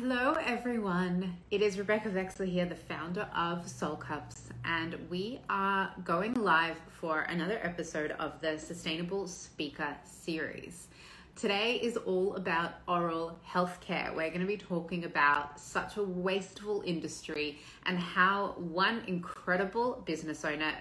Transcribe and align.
Hello, 0.00 0.32
everyone. 0.44 1.36
It 1.52 1.62
is 1.62 1.78
Rebecca 1.78 2.08
Veksler 2.08 2.48
here, 2.48 2.66
the 2.66 2.74
founder 2.74 3.28
of 3.32 3.68
SoL 3.68 3.94
Cups, 3.94 4.48
and 4.64 4.98
we 5.08 5.38
are 5.48 5.94
going 6.04 6.34
live 6.34 6.78
for 6.88 7.20
another 7.20 7.60
episode 7.62 8.10
of 8.18 8.40
the 8.40 8.58
Sustainable 8.58 9.28
Speaker 9.28 9.94
series. 10.02 10.88
Today 11.36 11.76
is 11.76 11.96
all 11.96 12.34
about 12.34 12.72
oral 12.88 13.38
healthcare. 13.48 14.12
We're 14.16 14.30
going 14.30 14.40
to 14.40 14.46
be 14.46 14.56
talking 14.56 15.04
about 15.04 15.60
such 15.60 15.96
a 15.96 16.02
wasteful 16.02 16.82
industry 16.84 17.60
and 17.86 17.96
how 17.96 18.56
one 18.58 19.04
incredible 19.06 20.02
business 20.04 20.44
owner, 20.44 20.74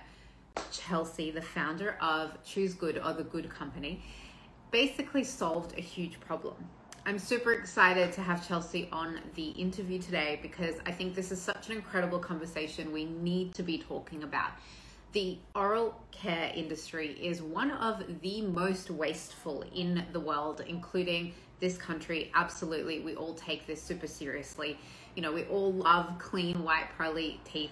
Chelsea, 0.72 1.30
the 1.30 1.40
founder 1.40 1.98
of 2.02 2.44
Choose 2.44 2.74
Good 2.74 2.98
or 2.98 3.14
the 3.14 3.26
Good 3.26 3.48
Company, 3.48 4.02
basically 4.72 5.24
solved 5.24 5.78
a 5.78 5.82
huge 5.82 6.20
problem 6.20 6.56
I'm 7.06 7.20
super 7.20 7.52
excited 7.52 8.14
to 8.14 8.22
have 8.22 8.48
Chelsea 8.48 8.88
on 8.94 9.20
the 9.36 9.50
interview 9.50 10.02
today 10.02 10.40
because 10.42 10.76
I 10.86 10.92
think 10.94 11.16
this 11.16 11.34
is 11.34 11.42
such 11.42 11.68
an 11.68 11.76
incredible 11.76 12.18
conversation 12.18 12.94
we 12.94 13.04
need 13.04 13.54
to 13.56 13.64
be 13.64 13.78
talking 13.78 14.24
about. 14.24 14.52
The 15.12 15.38
oral 15.54 16.00
care 16.12 16.50
industry 16.56 17.18
is 17.22 17.42
one 17.42 17.72
of 17.72 18.22
the 18.22 18.44
most 18.44 18.90
wasteful 18.90 19.66
in 19.76 20.06
the 20.14 20.20
world, 20.22 20.64
including 20.66 21.34
this 21.60 21.78
country. 21.78 22.32
Absolutely. 22.36 23.02
We 23.02 23.16
all 23.16 23.34
take 23.34 23.68
this 23.68 23.84
super 23.84 24.08
seriously. 24.08 24.78
You 25.16 25.24
know, 25.24 25.34
we 25.34 25.44
all 25.44 25.74
love 25.74 26.18
clean, 26.20 26.64
white, 26.64 26.88
pearly 26.98 27.42
teeth, 27.44 27.72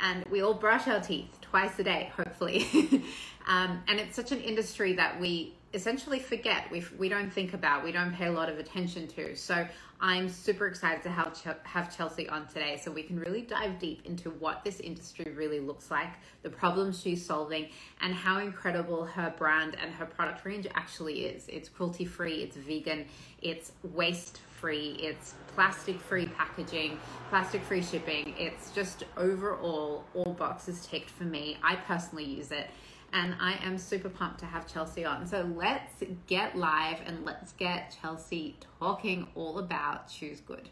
and 0.00 0.24
we 0.26 0.42
all 0.42 0.54
brush 0.54 0.88
our 0.88 1.00
teeth 1.00 1.40
twice 1.40 1.78
a 1.78 1.84
day, 1.84 2.10
hopefully. 2.34 3.04
um, 3.46 3.82
and 3.88 4.00
it's 4.00 4.16
such 4.16 4.32
an 4.32 4.40
industry 4.40 4.94
that 4.94 5.20
we 5.20 5.54
essentially 5.72 6.20
forget 6.20 6.70
we, 6.70 6.84
we 6.98 7.08
don't 7.08 7.32
think 7.32 7.52
about 7.52 7.82
we 7.82 7.90
don't 7.90 8.14
pay 8.14 8.26
a 8.26 8.32
lot 8.32 8.48
of 8.48 8.60
attention 8.60 9.08
to 9.08 9.34
so 9.34 9.66
i'm 10.00 10.28
super 10.28 10.68
excited 10.68 11.02
to 11.02 11.10
have, 11.10 11.36
have 11.64 11.94
chelsea 11.94 12.28
on 12.28 12.46
today 12.46 12.80
so 12.80 12.92
we 12.92 13.02
can 13.02 13.18
really 13.18 13.42
dive 13.42 13.76
deep 13.80 14.00
into 14.04 14.30
what 14.30 14.62
this 14.62 14.78
industry 14.78 15.32
really 15.32 15.58
looks 15.58 15.90
like 15.90 16.10
the 16.44 16.48
problems 16.48 17.00
she's 17.00 17.26
solving 17.26 17.68
and 18.02 18.14
how 18.14 18.38
incredible 18.38 19.04
her 19.04 19.34
brand 19.36 19.76
and 19.82 19.92
her 19.92 20.06
product 20.06 20.44
range 20.44 20.68
actually 20.76 21.24
is 21.24 21.44
it's 21.48 21.68
cruelty 21.68 22.04
free 22.04 22.34
it's 22.34 22.56
vegan 22.56 23.04
it's 23.42 23.72
waste 23.82 24.38
free 24.64 24.96
it's 24.98 25.34
plastic 25.54 26.00
free 26.00 26.24
packaging 26.24 26.98
plastic 27.28 27.62
free 27.64 27.82
shipping 27.82 28.34
it's 28.38 28.70
just 28.70 29.04
overall 29.18 30.04
all 30.14 30.32
boxes 30.32 30.86
ticked 30.86 31.10
for 31.10 31.24
me 31.24 31.58
i 31.62 31.76
personally 31.76 32.24
use 32.24 32.50
it 32.50 32.68
and 33.12 33.36
I 33.38 33.52
am 33.62 33.78
super 33.78 34.08
pumped 34.08 34.40
to 34.40 34.46
have 34.46 34.66
Chelsea 34.66 35.04
on. 35.04 35.24
So 35.24 35.48
let's 35.54 36.02
get 36.26 36.58
live 36.58 36.98
and 37.06 37.24
let's 37.24 37.52
get 37.52 37.96
Chelsea 38.02 38.56
talking 38.80 39.28
all 39.36 39.60
about 39.60 40.08
Choose 40.08 40.40
Good. 40.40 40.68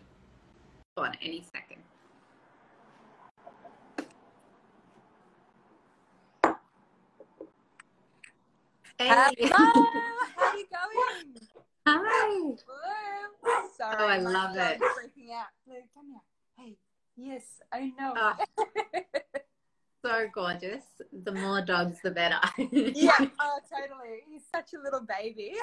On 0.96 1.12
any 1.22 1.44
second. 1.52 1.82
Hey. 8.98 9.08
Hello, 9.08 9.86
how 10.36 10.48
are 10.48 10.56
you 10.56 10.66
going? 10.66 11.36
Hi. 11.86 12.38
Blue. 12.40 13.41
Sorry, 13.82 13.96
oh, 13.98 14.06
I 14.06 14.18
love 14.18 14.56
it. 14.56 14.80
Freaking 14.80 15.34
out. 15.34 15.48
Blue, 15.66 15.74
come 15.92 16.06
here. 16.06 16.20
Hey, 16.56 16.76
yes, 17.16 17.42
I 17.72 17.92
know. 17.98 18.14
Oh. 18.16 18.36
so 20.04 20.28
gorgeous. 20.32 20.84
The 21.24 21.32
more 21.32 21.62
dogs, 21.62 21.96
the 22.04 22.12
better. 22.12 22.38
yeah, 22.70 23.16
oh, 23.40 23.58
totally. 23.68 24.20
He's 24.30 24.42
such 24.54 24.74
a 24.74 24.80
little 24.80 25.04
baby. 25.04 25.54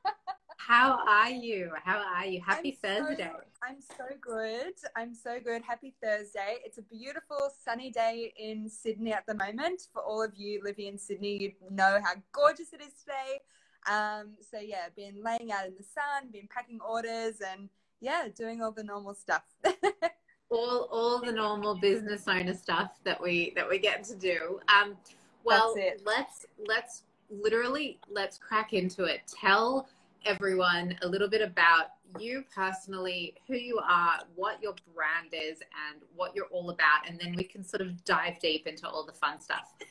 How 0.56 0.98
are 1.06 1.28
you? 1.28 1.70
How 1.84 2.02
are 2.16 2.24
you? 2.24 2.40
Happy 2.46 2.78
I'm 2.82 3.06
Thursday. 3.06 3.30
So, 3.34 3.40
I'm 3.62 3.80
so 3.80 4.04
good. 4.18 4.72
I'm 4.96 5.14
so 5.14 5.38
good. 5.38 5.60
Happy 5.60 5.94
Thursday. 6.02 6.56
It's 6.64 6.78
a 6.78 6.82
beautiful 6.82 7.50
sunny 7.64 7.90
day 7.90 8.32
in 8.38 8.70
Sydney 8.70 9.12
at 9.12 9.26
the 9.26 9.34
moment. 9.34 9.82
For 9.92 10.02
all 10.02 10.22
of 10.22 10.32
you 10.36 10.62
living 10.64 10.86
in 10.86 10.98
Sydney, 10.98 11.42
you 11.42 11.52
know 11.70 12.00
how 12.02 12.14
gorgeous 12.32 12.72
it 12.72 12.80
is 12.80 12.94
today. 13.00 13.40
Um, 13.88 14.34
so 14.50 14.58
yeah, 14.58 14.88
been 14.96 15.22
laying 15.22 15.50
out 15.52 15.66
in 15.66 15.74
the 15.76 15.84
sun, 15.84 16.30
been 16.32 16.48
packing 16.48 16.80
orders 16.80 17.40
and 17.40 17.68
yeah, 18.00 18.28
doing 18.34 18.62
all 18.62 18.72
the 18.72 18.84
normal 18.84 19.14
stuff. 19.14 19.42
all 20.50 20.88
all 20.90 21.20
the 21.20 21.32
normal 21.32 21.74
business 21.74 22.26
owner 22.28 22.54
stuff 22.54 22.98
that 23.04 23.20
we 23.20 23.52
that 23.56 23.68
we 23.68 23.78
get 23.78 24.04
to 24.04 24.14
do. 24.14 24.60
Um, 24.68 24.96
well, 25.44 25.74
let's 26.04 26.46
let's 26.66 27.02
literally 27.30 27.98
let's 28.10 28.38
crack 28.38 28.72
into 28.72 29.04
it. 29.04 29.20
Tell 29.26 29.88
everyone 30.24 30.96
a 31.02 31.08
little 31.08 31.28
bit 31.28 31.42
about 31.42 31.92
you 32.18 32.44
personally, 32.54 33.34
who 33.46 33.54
you 33.54 33.78
are, 33.78 34.20
what 34.34 34.62
your 34.62 34.74
brand 34.94 35.28
is, 35.32 35.58
and 35.90 36.02
what 36.16 36.34
you're 36.34 36.46
all 36.46 36.70
about, 36.70 37.08
and 37.08 37.18
then 37.18 37.34
we 37.36 37.44
can 37.44 37.64
sort 37.64 37.80
of 37.80 38.04
dive 38.04 38.38
deep 38.40 38.66
into 38.66 38.88
all 38.88 39.04
the 39.04 39.12
fun 39.12 39.40
stuff. 39.40 39.72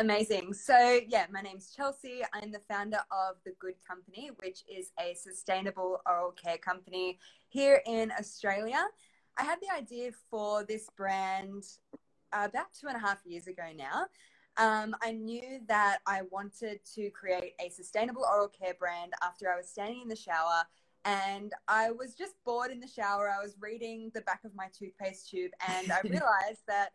Amazing. 0.00 0.54
So, 0.54 1.00
yeah, 1.08 1.26
my 1.30 1.42
name's 1.42 1.74
Chelsea. 1.76 2.22
I'm 2.32 2.50
the 2.50 2.62
founder 2.70 3.00
of 3.12 3.36
The 3.44 3.52
Good 3.58 3.74
Company, 3.86 4.30
which 4.36 4.64
is 4.66 4.92
a 4.98 5.12
sustainable 5.14 6.00
oral 6.08 6.30
care 6.30 6.56
company 6.56 7.18
here 7.48 7.82
in 7.84 8.10
Australia. 8.18 8.82
I 9.36 9.44
had 9.44 9.58
the 9.60 9.68
idea 9.76 10.12
for 10.30 10.64
this 10.64 10.88
brand 10.96 11.64
about 12.32 12.72
two 12.72 12.86
and 12.86 12.96
a 12.96 12.98
half 12.98 13.18
years 13.26 13.46
ago 13.46 13.64
now. 13.76 14.06
Um, 14.56 14.96
I 15.02 15.12
knew 15.12 15.60
that 15.68 15.98
I 16.06 16.22
wanted 16.30 16.80
to 16.94 17.10
create 17.10 17.52
a 17.60 17.68
sustainable 17.68 18.24
oral 18.24 18.48
care 18.48 18.76
brand 18.78 19.12
after 19.22 19.52
I 19.52 19.58
was 19.58 19.68
standing 19.68 20.00
in 20.00 20.08
the 20.08 20.16
shower 20.16 20.62
and 21.04 21.52
I 21.68 21.90
was 21.90 22.14
just 22.14 22.36
bored 22.46 22.70
in 22.70 22.80
the 22.80 22.88
shower. 22.88 23.28
I 23.28 23.42
was 23.42 23.56
reading 23.60 24.10
the 24.14 24.22
back 24.22 24.44
of 24.46 24.54
my 24.54 24.68
toothpaste 24.72 25.28
tube 25.28 25.52
and 25.68 25.92
I 25.92 26.00
realized 26.04 26.62
that 26.68 26.92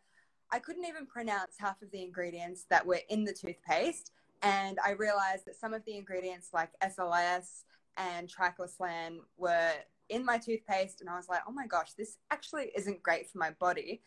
I 0.51 0.59
couldn't 0.59 0.85
even 0.85 1.06
pronounce 1.06 1.56
half 1.57 1.81
of 1.81 1.91
the 1.91 2.01
ingredients 2.01 2.66
that 2.69 2.85
were 2.85 3.00
in 3.09 3.23
the 3.23 3.33
toothpaste. 3.33 4.11
And 4.41 4.78
I 4.85 4.91
realized 4.91 5.45
that 5.45 5.56
some 5.56 5.73
of 5.73 5.83
the 5.85 5.97
ingredients 5.97 6.50
like 6.53 6.69
SLS 6.83 7.63
and 7.97 8.29
triclosan 8.29 9.17
were 9.38 9.72
in 10.09 10.23
my 10.23 10.38
toothpaste 10.38 11.01
and 11.01 11.09
I 11.09 11.16
was 11.16 11.29
like, 11.29 11.41
oh 11.47 11.51
my 11.51 11.66
gosh, 11.66 11.94
this 11.97 12.17
actually 12.31 12.72
isn't 12.75 13.01
great 13.01 13.29
for 13.29 13.39
my 13.39 13.51
body. 13.59 14.01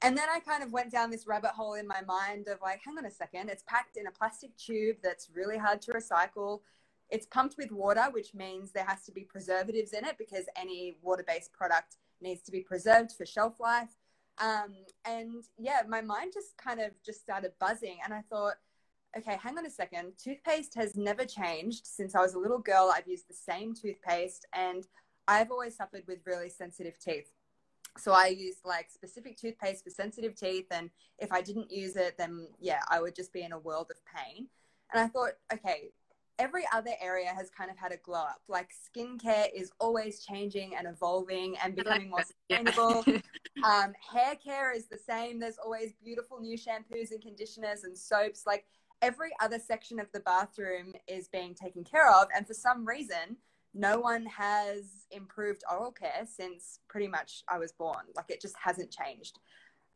And 0.00 0.16
then 0.16 0.28
I 0.34 0.40
kind 0.40 0.62
of 0.62 0.72
went 0.72 0.90
down 0.90 1.10
this 1.10 1.26
rabbit 1.26 1.50
hole 1.50 1.74
in 1.74 1.86
my 1.86 2.00
mind 2.00 2.48
of 2.48 2.58
like, 2.60 2.80
hang 2.84 2.98
on 2.98 3.06
a 3.06 3.10
second, 3.10 3.50
it's 3.50 3.62
packed 3.66 3.96
in 3.96 4.06
a 4.06 4.10
plastic 4.10 4.56
tube 4.56 4.96
that's 5.02 5.30
really 5.34 5.58
hard 5.58 5.80
to 5.82 5.92
recycle. 5.92 6.60
It's 7.10 7.26
pumped 7.26 7.56
with 7.58 7.70
water, 7.70 8.06
which 8.10 8.34
means 8.34 8.72
there 8.72 8.86
has 8.86 9.04
to 9.04 9.12
be 9.12 9.22
preservatives 9.22 9.92
in 9.92 10.04
it 10.04 10.16
because 10.18 10.46
any 10.56 10.96
water 11.02 11.24
based 11.26 11.52
product 11.52 11.96
needs 12.20 12.42
to 12.42 12.52
be 12.52 12.60
preserved 12.60 13.12
for 13.12 13.26
shelf 13.26 13.60
life. 13.60 13.90
Um, 14.40 14.74
and 15.04 15.44
yeah, 15.58 15.82
my 15.88 16.00
mind 16.00 16.32
just 16.32 16.56
kind 16.56 16.80
of 16.80 16.90
just 17.04 17.20
started 17.20 17.52
buzzing. 17.60 17.98
And 18.04 18.12
I 18.14 18.22
thought, 18.30 18.54
okay, 19.16 19.38
hang 19.42 19.58
on 19.58 19.66
a 19.66 19.70
second. 19.70 20.12
Toothpaste 20.22 20.74
has 20.74 20.96
never 20.96 21.24
changed 21.24 21.86
since 21.86 22.14
I 22.14 22.20
was 22.20 22.34
a 22.34 22.38
little 22.38 22.58
girl. 22.58 22.92
I've 22.94 23.08
used 23.08 23.28
the 23.28 23.34
same 23.34 23.74
toothpaste 23.74 24.46
and 24.54 24.86
I've 25.28 25.50
always 25.50 25.76
suffered 25.76 26.02
with 26.06 26.18
really 26.26 26.48
sensitive 26.48 26.98
teeth. 26.98 27.30
So 27.98 28.12
I 28.12 28.28
used 28.28 28.60
like 28.64 28.90
specific 28.90 29.36
toothpaste 29.36 29.84
for 29.84 29.90
sensitive 29.90 30.34
teeth. 30.34 30.66
And 30.70 30.90
if 31.18 31.30
I 31.30 31.42
didn't 31.42 31.70
use 31.70 31.96
it, 31.96 32.16
then 32.16 32.48
yeah, 32.58 32.80
I 32.90 33.00
would 33.00 33.14
just 33.14 33.32
be 33.32 33.42
in 33.42 33.52
a 33.52 33.58
world 33.58 33.90
of 33.90 33.98
pain. 34.06 34.48
And 34.92 35.02
I 35.02 35.08
thought, 35.08 35.32
okay, 35.52 35.90
every 36.42 36.64
other 36.74 36.90
area 37.00 37.28
has 37.28 37.50
kind 37.50 37.70
of 37.70 37.78
had 37.78 37.92
a 37.92 37.96
glow 37.98 38.18
up. 38.18 38.42
Like 38.48 38.70
skincare 38.72 39.46
is 39.54 39.70
always 39.78 40.24
changing 40.24 40.74
and 40.74 40.88
evolving 40.88 41.56
and 41.62 41.76
becoming 41.76 42.10
more 42.10 42.24
sustainable. 42.24 43.04
um, 43.64 43.92
hair 44.12 44.34
care 44.42 44.74
is 44.74 44.86
the 44.88 44.98
same. 44.98 45.38
There's 45.38 45.58
always 45.62 45.92
beautiful 46.04 46.40
new 46.40 46.58
shampoos 46.58 47.12
and 47.12 47.22
conditioners 47.22 47.84
and 47.84 47.96
soaps. 47.96 48.42
Like 48.44 48.64
every 49.00 49.30
other 49.40 49.60
section 49.60 50.00
of 50.00 50.10
the 50.12 50.20
bathroom 50.20 50.94
is 51.06 51.28
being 51.28 51.54
taken 51.54 51.84
care 51.84 52.10
of. 52.10 52.26
And 52.36 52.44
for 52.44 52.54
some 52.54 52.84
reason, 52.84 53.36
no 53.72 54.00
one 54.00 54.26
has 54.26 55.06
improved 55.12 55.62
oral 55.70 55.92
care 55.92 56.26
since 56.26 56.80
pretty 56.88 57.06
much 57.06 57.44
I 57.48 57.58
was 57.58 57.70
born. 57.70 58.04
Like 58.16 58.30
it 58.30 58.40
just 58.40 58.56
hasn't 58.60 58.90
changed. 58.90 59.38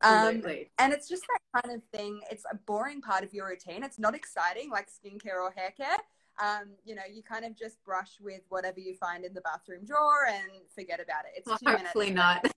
Um, 0.03 0.43
and 0.79 0.93
it's 0.93 1.09
just 1.09 1.23
that 1.23 1.63
kind 1.63 1.75
of 1.75 1.83
thing. 1.93 2.21
It's 2.31 2.45
a 2.53 2.55
boring 2.55 3.01
part 3.01 3.25
of 3.25 3.35
your 3.35 3.49
routine. 3.49 3.83
It's 3.83 3.99
not 3.99 4.15
exciting 4.15 4.71
like 4.71 4.89
skincare 4.89 5.43
or 5.43 5.53
hair 5.57 5.73
care. 5.77 5.97
Um, 6.39 6.73
you 6.85 6.95
know, 6.95 7.03
you 7.11 7.23
kind 7.23 7.45
of 7.45 7.57
just 7.57 7.83
brush 7.85 8.19
with 8.21 8.43
whatever 8.49 8.79
you 8.79 8.95
find 8.95 9.25
in 9.25 9.33
the 9.33 9.41
bathroom 9.41 9.85
drawer 9.87 10.27
and 10.29 10.51
forget 10.75 11.01
about 11.01 11.25
it. 11.25 11.33
It's 11.39 11.47
well, 11.47 11.59
hopefully 11.65 12.07
minutes. 12.07 12.17
not. 12.17 12.53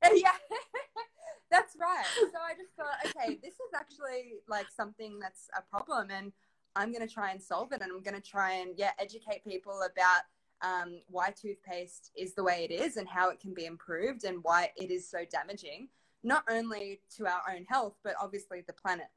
yeah, 0.14 0.30
that's 1.50 1.74
right. 1.80 2.04
So 2.16 2.38
I 2.38 2.54
just 2.54 2.70
thought, 2.76 2.98
okay, 3.06 3.38
this 3.42 3.54
is 3.54 3.72
actually 3.74 4.34
like 4.48 4.66
something 4.74 5.18
that's 5.18 5.48
a 5.56 5.62
problem, 5.62 6.10
and 6.10 6.32
I'm 6.76 6.92
going 6.92 7.06
to 7.06 7.12
try 7.12 7.32
and 7.32 7.42
solve 7.42 7.72
it, 7.72 7.82
and 7.82 7.90
I'm 7.90 8.02
going 8.02 8.20
to 8.20 8.26
try 8.26 8.52
and 8.52 8.70
yeah, 8.76 8.92
educate 8.98 9.44
people 9.44 9.80
about 9.82 10.22
um, 10.62 11.00
why 11.08 11.30
toothpaste 11.30 12.10
is 12.16 12.34
the 12.34 12.44
way 12.44 12.66
it 12.68 12.72
is 12.72 12.96
and 12.96 13.08
how 13.08 13.30
it 13.30 13.40
can 13.40 13.54
be 13.54 13.64
improved 13.64 14.24
and 14.24 14.38
why 14.42 14.70
it 14.76 14.90
is 14.90 15.08
so 15.08 15.18
damaging, 15.30 15.88
not 16.22 16.44
only 16.48 17.00
to 17.16 17.26
our 17.26 17.42
own 17.52 17.64
health, 17.68 17.94
but 18.04 18.14
obviously 18.20 18.62
the 18.66 18.72
planet. 18.72 19.08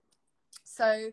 So, 0.63 1.11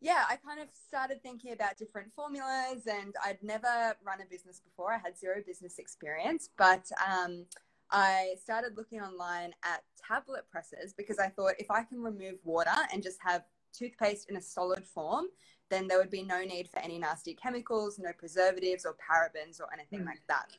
yeah, 0.00 0.24
I 0.28 0.36
kind 0.36 0.60
of 0.60 0.68
started 0.86 1.22
thinking 1.22 1.52
about 1.52 1.78
different 1.78 2.12
formulas, 2.12 2.86
and 2.86 3.14
I'd 3.24 3.42
never 3.42 3.96
run 4.04 4.20
a 4.20 4.26
business 4.30 4.60
before. 4.60 4.92
I 4.92 4.98
had 4.98 5.18
zero 5.18 5.36
business 5.46 5.78
experience, 5.78 6.50
but 6.58 6.84
um, 7.06 7.46
I 7.90 8.34
started 8.42 8.76
looking 8.76 9.00
online 9.00 9.52
at 9.64 9.82
tablet 10.06 10.44
presses 10.50 10.92
because 10.92 11.18
I 11.18 11.28
thought 11.28 11.54
if 11.58 11.70
I 11.70 11.82
can 11.84 12.02
remove 12.02 12.38
water 12.44 12.70
and 12.92 13.02
just 13.02 13.18
have 13.22 13.44
toothpaste 13.72 14.28
in 14.28 14.36
a 14.36 14.42
solid 14.42 14.84
form, 14.84 15.26
then 15.70 15.88
there 15.88 15.98
would 15.98 16.10
be 16.10 16.22
no 16.22 16.42
need 16.42 16.68
for 16.68 16.78
any 16.80 16.98
nasty 16.98 17.34
chemicals, 17.34 17.98
no 17.98 18.12
preservatives 18.12 18.84
or 18.84 18.94
parabens 18.94 19.60
or 19.60 19.72
anything 19.72 20.00
mm. 20.00 20.06
like 20.06 20.22
that. 20.28 20.56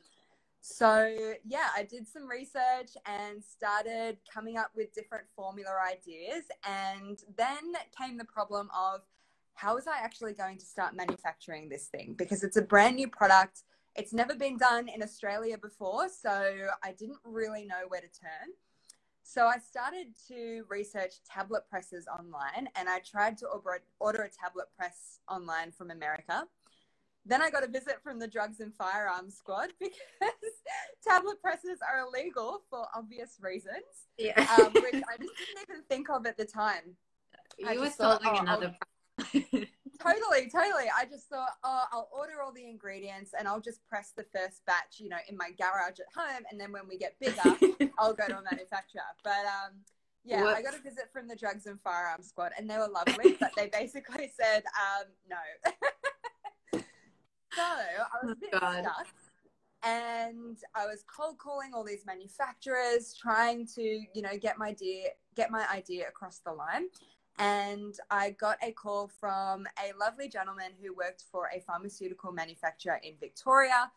So, 0.60 1.14
yeah, 1.46 1.68
I 1.76 1.84
did 1.84 2.08
some 2.08 2.26
research 2.26 2.96
and 3.06 3.42
started 3.42 4.18
coming 4.32 4.56
up 4.56 4.72
with 4.74 4.92
different 4.92 5.24
formula 5.36 5.70
ideas. 5.88 6.44
And 6.68 7.22
then 7.36 7.74
came 7.96 8.18
the 8.18 8.24
problem 8.24 8.68
of 8.76 9.02
how 9.56 9.74
was 9.74 9.86
I 9.86 9.98
actually 10.02 10.34
going 10.34 10.58
to 10.58 10.66
start 10.66 10.94
manufacturing 10.94 11.68
this 11.68 11.86
thing? 11.86 12.14
Because 12.16 12.44
it's 12.44 12.58
a 12.58 12.62
brand 12.62 12.96
new 12.96 13.08
product. 13.08 13.62
It's 13.94 14.12
never 14.12 14.34
been 14.34 14.58
done 14.58 14.88
in 14.88 15.02
Australia 15.02 15.56
before, 15.56 16.08
so 16.10 16.52
I 16.84 16.92
didn't 16.92 17.18
really 17.24 17.64
know 17.64 17.88
where 17.88 18.02
to 18.02 18.06
turn. 18.06 18.52
So 19.22 19.46
I 19.46 19.56
started 19.58 20.08
to 20.28 20.64
research 20.68 21.14
tablet 21.28 21.62
presses 21.70 22.06
online 22.06 22.68
and 22.76 22.88
I 22.88 23.00
tried 23.00 23.38
to 23.38 23.46
order 23.98 24.22
a 24.22 24.28
tablet 24.28 24.66
press 24.76 25.20
online 25.28 25.72
from 25.72 25.90
America. 25.90 26.44
Then 27.24 27.42
I 27.42 27.50
got 27.50 27.64
a 27.64 27.66
visit 27.66 27.96
from 28.04 28.20
the 28.20 28.28
Drugs 28.28 28.60
and 28.60 28.72
Firearms 28.74 29.36
Squad 29.36 29.70
because 29.80 30.34
tablet 31.02 31.40
presses 31.40 31.78
are 31.82 32.06
illegal 32.06 32.60
for 32.70 32.86
obvious 32.94 33.38
reasons, 33.40 34.06
yeah. 34.18 34.38
um, 34.60 34.70
which 34.74 34.94
I 34.94 35.16
just 35.16 35.32
didn't 35.38 35.62
even 35.68 35.82
think 35.88 36.10
of 36.10 36.26
at 36.26 36.36
the 36.36 36.44
time. 36.44 36.94
You 37.58 37.80
were 37.80 37.90
solving 37.90 38.28
oh, 38.30 38.36
another 38.36 38.76
totally, 40.02 40.50
totally. 40.50 40.90
I 40.96 41.04
just 41.10 41.28
thought, 41.28 41.50
oh, 41.64 41.84
I'll 41.92 42.08
order 42.12 42.42
all 42.42 42.52
the 42.52 42.68
ingredients 42.68 43.32
and 43.38 43.46
I'll 43.48 43.60
just 43.60 43.86
press 43.86 44.12
the 44.16 44.24
first 44.34 44.64
batch, 44.66 44.98
you 44.98 45.08
know, 45.08 45.18
in 45.28 45.36
my 45.36 45.50
garage 45.58 45.98
at 46.00 46.06
home. 46.14 46.44
And 46.50 46.60
then 46.60 46.72
when 46.72 46.88
we 46.88 46.98
get 46.98 47.18
bigger, 47.20 47.92
I'll 47.98 48.14
go 48.14 48.26
to 48.26 48.38
a 48.38 48.42
manufacturer. 48.42 49.02
But 49.22 49.46
um, 49.46 49.74
yeah? 50.24 50.44
I 50.44 50.62
got 50.62 50.74
a 50.74 50.82
visit 50.82 51.10
from 51.12 51.28
the 51.28 51.36
Drugs 51.36 51.66
and 51.66 51.80
Firearms 51.80 52.28
Squad 52.28 52.52
and 52.58 52.68
they 52.68 52.76
were 52.76 52.88
lovely, 52.88 53.36
but 53.40 53.52
they 53.56 53.68
basically 53.68 54.30
said, 54.40 54.64
um, 54.64 55.06
no. 55.30 56.80
so 57.54 57.62
I 57.62 58.24
was 58.24 58.32
a 58.32 58.36
bit 58.36 58.52
God. 58.52 58.84
stuck. 58.84 59.06
And 59.82 60.56
I 60.74 60.86
was 60.86 61.04
cold 61.04 61.38
calling 61.38 61.70
all 61.72 61.84
these 61.84 62.04
manufacturers, 62.06 63.14
trying 63.14 63.68
to, 63.76 63.82
you 63.82 64.22
know, 64.22 64.36
get 64.40 64.58
my 64.58 64.68
idea, 64.68 65.10
get 65.36 65.50
my 65.52 65.64
idea 65.72 66.08
across 66.08 66.40
the 66.44 66.52
line 66.52 66.88
and 67.38 67.94
I 68.10 68.30
got 68.30 68.56
a 68.62 68.72
call 68.72 69.08
from 69.08 69.66
a 69.78 69.96
lovely 69.98 70.28
gentleman 70.28 70.72
who 70.82 70.94
worked 70.94 71.24
for 71.30 71.50
a 71.54 71.60
pharmaceutical 71.60 72.32
manufacturer 72.32 73.00
in 73.02 73.14
Victoria. 73.20 73.90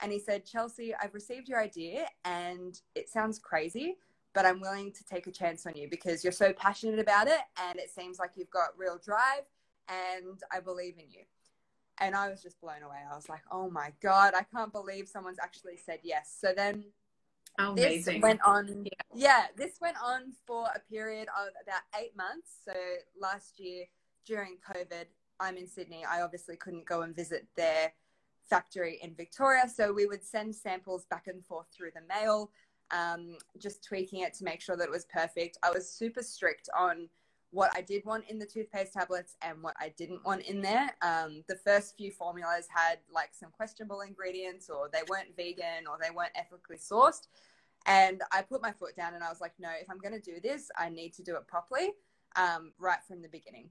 And 0.00 0.12
he 0.12 0.18
said, 0.18 0.44
Chelsea, 0.44 0.94
I've 1.00 1.14
received 1.14 1.48
your 1.48 1.60
idea 1.60 2.06
and 2.24 2.78
it 2.94 3.08
sounds 3.08 3.38
crazy, 3.38 3.96
but 4.34 4.44
I'm 4.44 4.60
willing 4.60 4.92
to 4.92 5.04
take 5.04 5.26
a 5.26 5.30
chance 5.30 5.64
on 5.64 5.74
you 5.74 5.88
because 5.88 6.22
you're 6.22 6.32
so 6.32 6.52
passionate 6.52 6.98
about 6.98 7.28
it 7.28 7.40
and 7.68 7.78
it 7.78 7.90
seems 7.90 8.18
like 8.18 8.32
you've 8.34 8.50
got 8.50 8.76
real 8.76 8.98
drive 9.02 9.44
and 9.88 10.40
I 10.52 10.60
believe 10.60 10.94
in 10.98 11.08
you. 11.08 11.22
And 11.98 12.14
I 12.14 12.30
was 12.30 12.42
just 12.42 12.60
blown 12.60 12.82
away. 12.82 12.98
I 13.10 13.14
was 13.14 13.28
like, 13.28 13.42
oh 13.50 13.70
my 13.70 13.92
God, 14.02 14.34
I 14.34 14.42
can't 14.42 14.72
believe 14.72 15.08
someone's 15.08 15.38
actually 15.40 15.76
said 15.76 16.00
yes. 16.02 16.36
So 16.40 16.52
then 16.54 16.84
Oh, 17.58 17.74
this 17.74 18.06
amazing. 18.06 18.20
went 18.22 18.40
on, 18.44 18.84
yeah. 18.84 18.90
yeah, 19.14 19.46
this 19.56 19.72
went 19.80 19.96
on 20.02 20.32
for 20.46 20.66
a 20.74 20.80
period 20.90 21.28
of 21.28 21.48
about 21.62 21.82
eight 22.00 22.16
months. 22.16 22.50
So 22.64 22.72
last 23.20 23.58
year 23.58 23.84
during 24.26 24.56
COVID, 24.74 25.04
I'm 25.38 25.56
in 25.56 25.66
Sydney. 25.68 26.04
I 26.04 26.22
obviously 26.22 26.56
couldn't 26.56 26.86
go 26.86 27.02
and 27.02 27.14
visit 27.14 27.46
their 27.56 27.92
factory 28.48 28.98
in 29.02 29.14
Victoria. 29.14 29.68
So 29.68 29.92
we 29.92 30.06
would 30.06 30.24
send 30.24 30.54
samples 30.54 31.06
back 31.06 31.26
and 31.26 31.44
forth 31.44 31.66
through 31.76 31.90
the 31.94 32.02
mail, 32.08 32.50
um, 32.90 33.36
just 33.58 33.84
tweaking 33.84 34.20
it 34.20 34.34
to 34.34 34.44
make 34.44 34.60
sure 34.60 34.76
that 34.76 34.84
it 34.84 34.90
was 34.90 35.06
perfect. 35.06 35.58
I 35.62 35.70
was 35.70 35.90
super 35.90 36.22
strict 36.22 36.68
on 36.78 37.08
what 37.52 37.70
I 37.76 37.82
did 37.82 38.04
want 38.06 38.24
in 38.28 38.38
the 38.38 38.46
toothpaste 38.46 38.94
tablets 38.94 39.36
and 39.42 39.62
what 39.62 39.76
I 39.78 39.92
didn't 39.96 40.24
want 40.24 40.42
in 40.42 40.62
there. 40.62 40.90
Um, 41.02 41.44
the 41.48 41.56
first 41.56 41.96
few 41.96 42.10
formulas 42.10 42.66
had 42.74 42.98
like 43.12 43.30
some 43.32 43.50
questionable 43.50 44.00
ingredients, 44.00 44.70
or 44.70 44.88
they 44.90 45.02
weren't 45.08 45.36
vegan, 45.36 45.86
or 45.88 45.98
they 46.02 46.10
weren't 46.10 46.32
ethically 46.34 46.78
sourced. 46.78 47.28
And 47.86 48.22
I 48.32 48.42
put 48.42 48.62
my 48.62 48.72
foot 48.72 48.96
down 48.96 49.14
and 49.14 49.22
I 49.22 49.28
was 49.28 49.40
like, 49.40 49.52
no, 49.58 49.68
if 49.80 49.90
I'm 49.90 49.98
going 49.98 50.14
to 50.14 50.20
do 50.20 50.40
this, 50.40 50.70
I 50.78 50.88
need 50.88 51.12
to 51.14 51.22
do 51.22 51.36
it 51.36 51.46
properly 51.46 51.90
um, 52.36 52.72
right 52.78 53.00
from 53.06 53.22
the 53.22 53.28
beginning. 53.28 53.70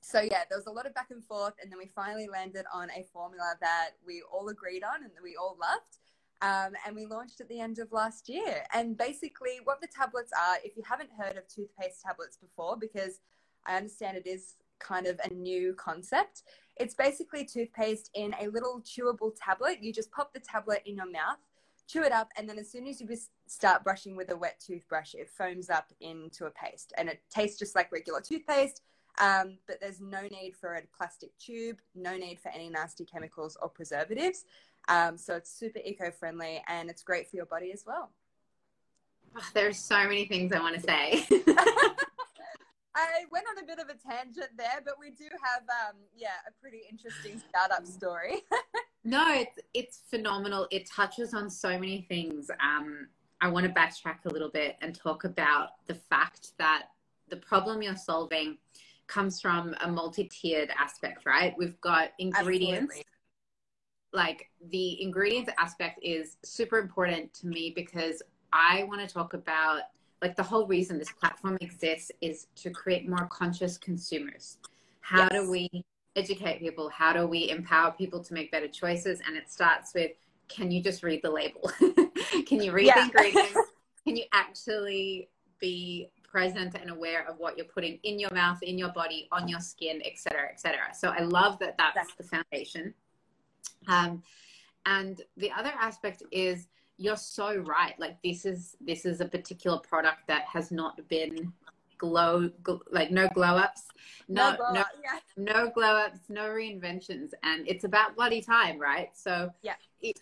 So, 0.00 0.20
yeah, 0.20 0.42
there 0.48 0.58
was 0.58 0.66
a 0.66 0.70
lot 0.70 0.86
of 0.86 0.94
back 0.94 1.10
and 1.10 1.24
forth. 1.24 1.54
And 1.62 1.70
then 1.70 1.78
we 1.78 1.86
finally 1.86 2.28
landed 2.28 2.66
on 2.72 2.90
a 2.90 3.04
formula 3.12 3.54
that 3.60 3.90
we 4.06 4.22
all 4.32 4.48
agreed 4.48 4.82
on 4.84 5.02
and 5.02 5.12
that 5.14 5.22
we 5.22 5.36
all 5.36 5.56
loved. 5.60 5.98
Um, 6.40 6.72
and 6.86 6.94
we 6.94 7.06
launched 7.06 7.40
at 7.40 7.48
the 7.48 7.60
end 7.60 7.78
of 7.78 7.90
last 7.92 8.28
year. 8.28 8.62
And 8.72 8.96
basically, 8.96 9.58
what 9.64 9.80
the 9.80 9.88
tablets 9.88 10.32
are, 10.32 10.56
if 10.64 10.76
you 10.76 10.82
haven't 10.88 11.10
heard 11.18 11.36
of 11.36 11.48
toothpaste 11.48 12.02
tablets 12.02 12.36
before, 12.36 12.76
because 12.76 13.20
I 13.66 13.76
understand 13.76 14.16
it 14.16 14.26
is 14.26 14.54
kind 14.78 15.06
of 15.06 15.20
a 15.24 15.34
new 15.34 15.74
concept, 15.74 16.44
it's 16.76 16.94
basically 16.94 17.44
toothpaste 17.44 18.10
in 18.14 18.34
a 18.40 18.46
little 18.48 18.80
chewable 18.82 19.32
tablet. 19.36 19.82
You 19.82 19.92
just 19.92 20.12
pop 20.12 20.32
the 20.32 20.40
tablet 20.40 20.82
in 20.86 20.96
your 20.96 21.10
mouth, 21.10 21.38
chew 21.88 22.04
it 22.04 22.12
up, 22.12 22.28
and 22.36 22.48
then 22.48 22.58
as 22.58 22.70
soon 22.70 22.86
as 22.86 23.00
you 23.00 23.08
start 23.48 23.82
brushing 23.82 24.14
with 24.14 24.30
a 24.30 24.36
wet 24.36 24.62
toothbrush, 24.64 25.14
it 25.14 25.28
foams 25.28 25.70
up 25.70 25.92
into 26.00 26.46
a 26.46 26.50
paste. 26.50 26.92
And 26.96 27.08
it 27.08 27.20
tastes 27.30 27.58
just 27.58 27.74
like 27.74 27.90
regular 27.90 28.20
toothpaste. 28.20 28.82
Um, 29.20 29.58
but 29.66 29.80
there's 29.80 30.00
no 30.00 30.22
need 30.22 30.54
for 30.54 30.74
a 30.74 30.82
plastic 30.96 31.36
tube, 31.38 31.78
no 31.96 32.16
need 32.16 32.38
for 32.38 32.50
any 32.50 32.68
nasty 32.68 33.04
chemicals 33.04 33.56
or 33.60 33.68
preservatives. 33.68 34.44
Um, 34.88 35.18
so 35.18 35.36
it's 35.36 35.50
super 35.50 35.80
eco 35.84 36.10
friendly 36.10 36.62
and 36.66 36.88
it's 36.88 37.02
great 37.02 37.28
for 37.28 37.36
your 37.36 37.46
body 37.46 37.72
as 37.72 37.84
well. 37.86 38.10
Oh, 39.36 39.42
there's 39.54 39.78
so 39.78 40.04
many 40.04 40.24
things 40.24 40.52
I 40.52 40.60
want 40.60 40.74
to 40.76 40.80
say. 40.80 41.26
I 42.94 43.24
went 43.30 43.44
on 43.48 43.62
a 43.62 43.66
bit 43.66 43.78
of 43.78 43.88
a 43.88 43.94
tangent 43.94 44.48
there, 44.56 44.80
but 44.84 44.94
we 44.98 45.10
do 45.10 45.26
have, 45.42 45.62
um, 45.62 45.96
yeah, 46.16 46.28
a 46.48 46.60
pretty 46.60 46.80
interesting 46.90 47.40
startup 47.48 47.86
story. 47.86 48.42
no, 49.04 49.24
it's 49.28 49.58
it's 49.72 50.02
phenomenal. 50.08 50.66
It 50.72 50.88
touches 50.90 51.32
on 51.32 51.48
so 51.48 51.78
many 51.78 52.06
things. 52.08 52.50
Um, 52.60 53.08
I 53.40 53.48
want 53.48 53.66
to 53.66 53.72
backtrack 53.72 54.24
a 54.24 54.30
little 54.30 54.50
bit 54.50 54.76
and 54.82 54.94
talk 54.94 55.22
about 55.22 55.86
the 55.86 55.94
fact 55.94 56.52
that 56.58 56.88
the 57.28 57.36
problem 57.36 57.82
you're 57.82 57.94
solving 57.94 58.58
comes 59.06 59.40
from 59.40 59.76
a 59.80 59.88
multi-tiered 59.88 60.70
aspect, 60.76 61.24
right? 61.24 61.54
We've 61.56 61.80
got 61.80 62.10
ingredients. 62.18 62.90
Absolutely 62.90 63.04
like 64.18 64.50
the 64.70 65.00
ingredients 65.00 65.48
aspect 65.58 66.00
is 66.02 66.38
super 66.42 66.78
important 66.78 67.32
to 67.34 67.46
me 67.46 67.72
because 67.74 68.20
I 68.52 68.82
want 68.88 69.00
to 69.00 69.06
talk 69.06 69.32
about 69.32 69.82
like 70.20 70.34
the 70.34 70.42
whole 70.42 70.66
reason 70.66 70.98
this 70.98 71.12
platform 71.12 71.56
exists 71.60 72.10
is 72.20 72.48
to 72.56 72.70
create 72.70 73.08
more 73.08 73.28
conscious 73.28 73.78
consumers. 73.78 74.58
How 75.00 75.28
yes. 75.30 75.30
do 75.30 75.48
we 75.48 75.84
educate 76.16 76.58
people? 76.58 76.88
How 76.88 77.12
do 77.12 77.28
we 77.28 77.48
empower 77.48 77.92
people 77.92 78.20
to 78.24 78.34
make 78.34 78.50
better 78.50 78.66
choices? 78.66 79.20
And 79.24 79.36
it 79.36 79.48
starts 79.48 79.94
with 79.94 80.10
can 80.48 80.72
you 80.72 80.82
just 80.82 81.04
read 81.04 81.20
the 81.22 81.30
label? 81.30 81.70
can 82.48 82.60
you 82.60 82.72
read 82.72 82.86
yeah. 82.86 82.94
the 82.96 83.02
ingredients? 83.02 83.58
can 84.04 84.16
you 84.16 84.24
actually 84.32 85.28
be 85.60 86.10
present 86.24 86.74
and 86.74 86.90
aware 86.90 87.24
of 87.28 87.38
what 87.38 87.56
you're 87.56 87.66
putting 87.66 88.00
in 88.02 88.18
your 88.18 88.32
mouth, 88.34 88.60
in 88.62 88.76
your 88.76 88.90
body, 88.90 89.28
on 89.30 89.46
your 89.46 89.60
skin, 89.60 90.02
et 90.04 90.18
cetera, 90.18 90.48
et 90.50 90.60
cetera. 90.60 90.92
So 90.92 91.08
I 91.08 91.20
love 91.20 91.58
that 91.60 91.76
that's 91.78 92.14
the 92.16 92.24
foundation. 92.24 92.92
Um, 93.86 94.22
and 94.86 95.20
the 95.36 95.50
other 95.52 95.72
aspect 95.78 96.22
is 96.30 96.68
you're 96.96 97.16
so 97.16 97.56
right. 97.58 97.94
Like 97.98 98.20
this 98.22 98.44
is 98.44 98.76
this 98.80 99.04
is 99.04 99.20
a 99.20 99.26
particular 99.26 99.78
product 99.78 100.26
that 100.26 100.44
has 100.52 100.70
not 100.70 101.06
been 101.08 101.52
glow, 101.98 102.50
like 102.90 103.10
no 103.10 103.28
glow 103.28 103.56
ups, 103.56 103.84
no 104.28 104.50
no 104.50 104.56
glow, 104.56 104.72
no, 104.72 104.80
up, 104.80 104.86
yeah. 105.02 105.18
no 105.36 105.70
glow 105.70 105.96
ups, 105.96 106.20
no 106.28 106.48
reinventions, 106.48 107.30
and 107.42 107.66
it's 107.68 107.84
about 107.84 108.16
bloody 108.16 108.40
time, 108.40 108.78
right? 108.78 109.10
So 109.14 109.50
yeah. 109.62 109.74
It, 110.00 110.20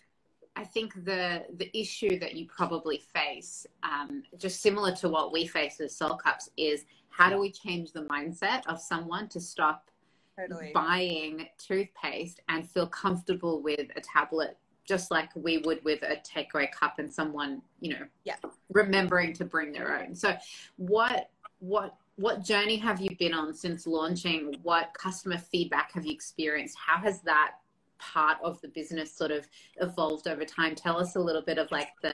I 0.55 0.63
think 0.63 1.05
the 1.05 1.45
the 1.57 1.69
issue 1.79 2.17
that 2.19 2.35
you 2.35 2.47
probably 2.47 2.97
face, 2.97 3.67
um, 3.83 4.23
just 4.37 4.61
similar 4.61 4.91
to 4.95 5.07
what 5.07 5.31
we 5.31 5.45
face 5.45 5.77
with 5.79 5.91
SoL 5.91 6.17
Cups, 6.17 6.49
is 6.57 6.85
how 7.09 7.29
do 7.29 7.39
we 7.39 7.51
change 7.51 7.93
the 7.93 8.01
mindset 8.01 8.61
of 8.67 8.79
someone 8.79 9.27
to 9.29 9.39
stop 9.39 9.89
totally. 10.37 10.71
buying 10.73 11.47
toothpaste 11.57 12.41
and 12.49 12.69
feel 12.69 12.87
comfortable 12.87 13.61
with 13.61 13.87
a 13.95 14.01
tablet 14.01 14.57
just 14.87 15.11
like 15.11 15.29
we 15.35 15.57
would 15.59 15.83
with 15.83 16.01
a 16.03 16.15
takeaway 16.17 16.71
cup 16.71 16.97
and 16.97 17.13
someone 17.13 17.61
you 17.81 17.91
know 17.91 18.05
yeah. 18.23 18.35
remembering 18.69 19.33
to 19.33 19.45
bring 19.45 19.71
their 19.71 19.99
own. 19.99 20.15
So 20.15 20.35
what 20.77 21.29
what 21.59 21.95
what 22.15 22.43
journey 22.43 22.77
have 22.77 22.99
you 22.99 23.09
been 23.19 23.33
on 23.33 23.53
since 23.53 23.85
launching? 23.85 24.55
What 24.63 24.95
customer 24.97 25.37
feedback 25.37 25.91
have 25.93 26.05
you 26.05 26.13
experienced? 26.13 26.77
How 26.77 26.97
has 26.97 27.21
that 27.21 27.55
part 27.99 28.37
of 28.41 28.59
the 28.61 28.69
business 28.69 29.13
sort 29.13 29.31
of 29.31 29.47
evolved 29.81 30.27
over 30.27 30.45
time? 30.45 30.73
Tell 30.73 30.97
us 30.97 31.15
a 31.15 31.19
little 31.19 31.43
bit 31.43 31.57
of 31.57 31.69
like 31.69 31.89
the 32.01 32.13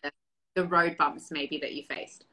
the 0.56 0.66
road 0.66 0.96
bumps 0.98 1.32
maybe 1.32 1.58
that 1.58 1.74
you 1.74 1.84
faced 1.84 2.26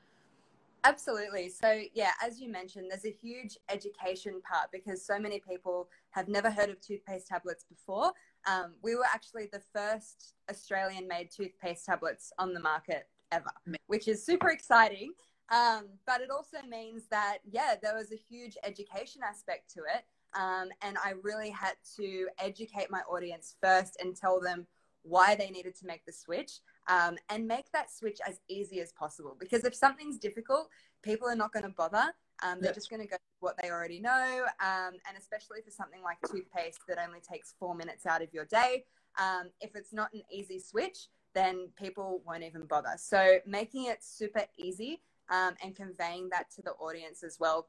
Absolutely. 0.84 1.48
So, 1.50 1.82
yeah, 1.94 2.12
as 2.24 2.40
you 2.40 2.50
mentioned, 2.50 2.86
there's 2.90 3.04
a 3.04 3.10
huge 3.10 3.58
education 3.68 4.40
part 4.50 4.70
because 4.72 5.04
so 5.04 5.18
many 5.18 5.40
people 5.40 5.88
have 6.10 6.28
never 6.28 6.50
heard 6.50 6.70
of 6.70 6.80
toothpaste 6.80 7.28
tablets 7.28 7.64
before. 7.64 8.12
Um, 8.46 8.74
we 8.82 8.94
were 8.94 9.04
actually 9.12 9.48
the 9.52 9.62
first 9.74 10.34
Australian 10.48 11.06
made 11.06 11.30
toothpaste 11.30 11.84
tablets 11.84 12.32
on 12.38 12.54
the 12.54 12.60
market 12.60 13.08
ever, 13.30 13.50
which 13.88 14.08
is 14.08 14.24
super 14.24 14.48
exciting. 14.48 15.12
Um, 15.50 15.86
but 16.06 16.20
it 16.20 16.30
also 16.30 16.58
means 16.68 17.08
that, 17.10 17.38
yeah, 17.44 17.74
there 17.82 17.94
was 17.94 18.12
a 18.12 18.16
huge 18.16 18.56
education 18.64 19.20
aspect 19.28 19.70
to 19.74 19.80
it. 19.80 20.04
Um, 20.34 20.68
and 20.82 20.96
I 21.04 21.14
really 21.22 21.50
had 21.50 21.74
to 21.96 22.28
educate 22.38 22.90
my 22.90 23.00
audience 23.00 23.56
first 23.60 23.96
and 24.00 24.16
tell 24.16 24.40
them 24.40 24.66
why 25.02 25.34
they 25.34 25.50
needed 25.50 25.74
to 25.74 25.86
make 25.86 26.04
the 26.06 26.12
switch 26.12 26.60
um, 26.88 27.16
and 27.28 27.46
make 27.46 27.70
that 27.72 27.90
switch 27.90 28.18
as 28.26 28.40
easy 28.48 28.80
as 28.80 28.92
possible. 28.92 29.36
Because 29.38 29.64
if 29.64 29.74
something's 29.74 30.18
difficult, 30.18 30.68
people 31.02 31.28
are 31.28 31.36
not 31.36 31.52
going 31.52 31.64
to 31.64 31.70
bother. 31.70 32.12
Um, 32.42 32.58
they're 32.60 32.72
just 32.72 32.88
going 32.88 33.02
to 33.02 33.08
go 33.08 33.16
what 33.40 33.56
they 33.60 33.70
already 33.70 34.00
know. 34.00 34.44
Um, 34.60 34.94
and 35.06 35.16
especially 35.18 35.60
for 35.64 35.70
something 35.70 36.02
like 36.02 36.18
toothpaste 36.30 36.80
that 36.88 36.98
only 36.98 37.20
takes 37.20 37.54
four 37.58 37.74
minutes 37.74 38.06
out 38.06 38.22
of 38.22 38.32
your 38.32 38.46
day, 38.46 38.84
um, 39.18 39.50
if 39.60 39.74
it's 39.74 39.92
not 39.92 40.12
an 40.14 40.22
easy 40.32 40.58
switch, 40.58 41.08
then 41.34 41.68
people 41.76 42.22
won't 42.26 42.42
even 42.42 42.64
bother. 42.64 42.94
So 42.96 43.38
making 43.46 43.86
it 43.86 44.02
super 44.02 44.44
easy 44.56 45.00
um, 45.30 45.54
and 45.62 45.74
conveying 45.74 46.28
that 46.30 46.50
to 46.56 46.62
the 46.62 46.72
audience 46.72 47.22
as 47.22 47.38
well. 47.38 47.68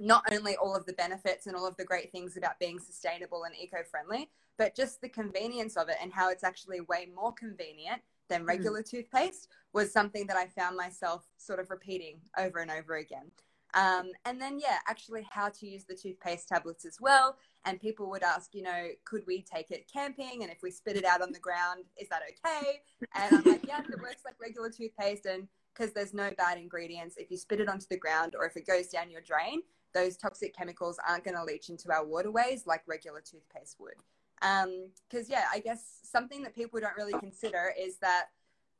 Not 0.00 0.24
only 0.32 0.56
all 0.56 0.76
of 0.76 0.86
the 0.86 0.92
benefits 0.92 1.46
and 1.46 1.56
all 1.56 1.66
of 1.66 1.76
the 1.76 1.84
great 1.84 2.12
things 2.12 2.36
about 2.36 2.58
being 2.58 2.78
sustainable 2.78 3.44
and 3.44 3.54
eco 3.56 3.78
friendly, 3.90 4.30
but 4.56 4.74
just 4.74 5.00
the 5.00 5.08
convenience 5.08 5.76
of 5.76 5.88
it 5.88 5.96
and 6.02 6.12
how 6.12 6.30
it's 6.30 6.44
actually 6.44 6.80
way 6.82 7.08
more 7.14 7.32
convenient 7.32 8.00
than 8.28 8.40
mm-hmm. 8.40 8.48
regular 8.48 8.82
mm. 8.82 8.90
toothpaste 8.90 9.48
was 9.72 9.92
something 9.92 10.26
that 10.26 10.36
I 10.36 10.46
found 10.46 10.76
myself 10.76 11.26
sort 11.36 11.60
of 11.60 11.70
repeating 11.70 12.20
over 12.38 12.58
and 12.58 12.70
over 12.70 12.96
again. 12.96 13.30
Um, 13.74 14.10
and 14.24 14.40
then, 14.40 14.58
yeah, 14.58 14.78
actually 14.88 15.26
how 15.30 15.50
to 15.50 15.66
use 15.66 15.84
the 15.84 15.94
toothpaste 15.94 16.48
tablets 16.48 16.84
as 16.86 16.96
well. 17.00 17.36
And 17.64 17.80
people 17.80 18.08
would 18.10 18.22
ask, 18.22 18.54
you 18.54 18.62
know, 18.62 18.88
could 19.04 19.22
we 19.26 19.42
take 19.42 19.70
it 19.70 19.90
camping? 19.92 20.42
And 20.42 20.50
if 20.50 20.62
we 20.62 20.70
spit 20.70 20.96
it 20.96 21.04
out 21.04 21.20
on 21.20 21.32
the 21.32 21.38
ground, 21.38 21.84
is 22.00 22.08
that 22.08 22.22
okay? 22.22 22.80
And 23.14 23.36
I'm 23.36 23.44
like, 23.44 23.66
yeah, 23.66 23.80
it 23.80 24.00
works 24.00 24.22
like 24.24 24.40
regular 24.40 24.70
toothpaste. 24.70 25.26
And 25.26 25.48
because 25.74 25.92
there's 25.92 26.14
no 26.14 26.30
bad 26.38 26.58
ingredients, 26.58 27.16
if 27.18 27.30
you 27.30 27.36
spit 27.36 27.60
it 27.60 27.68
onto 27.68 27.86
the 27.90 27.98
ground 27.98 28.34
or 28.38 28.46
if 28.46 28.56
it 28.56 28.66
goes 28.66 28.88
down 28.88 29.10
your 29.10 29.20
drain, 29.20 29.60
those 29.94 30.16
toxic 30.16 30.56
chemicals 30.56 30.98
aren't 31.06 31.24
going 31.24 31.36
to 31.36 31.44
leach 31.44 31.68
into 31.68 31.92
our 31.92 32.06
waterways 32.06 32.66
like 32.66 32.82
regular 32.86 33.20
toothpaste 33.20 33.76
would. 33.78 33.94
Because, 34.40 35.26
um, 35.26 35.26
yeah, 35.28 35.44
I 35.52 35.60
guess 35.60 36.00
something 36.02 36.42
that 36.42 36.54
people 36.54 36.80
don't 36.80 36.96
really 36.96 37.18
consider 37.18 37.72
is 37.78 37.98
that 37.98 38.26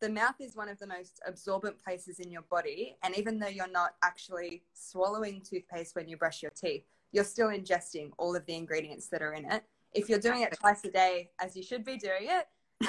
the 0.00 0.08
mouth 0.08 0.36
is 0.40 0.54
one 0.54 0.68
of 0.68 0.78
the 0.78 0.86
most 0.86 1.20
absorbent 1.26 1.82
places 1.82 2.20
in 2.20 2.30
your 2.30 2.42
body. 2.42 2.96
And 3.02 3.16
even 3.16 3.38
though 3.38 3.48
you're 3.48 3.70
not 3.70 3.94
actually 4.02 4.62
swallowing 4.72 5.40
toothpaste 5.40 5.96
when 5.96 6.08
you 6.08 6.16
brush 6.16 6.42
your 6.42 6.52
teeth, 6.52 6.84
you're 7.12 7.24
still 7.24 7.48
ingesting 7.48 8.10
all 8.18 8.36
of 8.36 8.44
the 8.46 8.54
ingredients 8.54 9.08
that 9.08 9.22
are 9.22 9.34
in 9.34 9.50
it. 9.50 9.64
If 9.92 10.08
you're 10.08 10.18
doing 10.18 10.42
it 10.42 10.56
twice 10.60 10.84
a 10.84 10.90
day, 10.90 11.30
as 11.40 11.56
you 11.56 11.62
should 11.62 11.84
be 11.84 11.96
doing 11.96 12.28
it, 12.28 12.46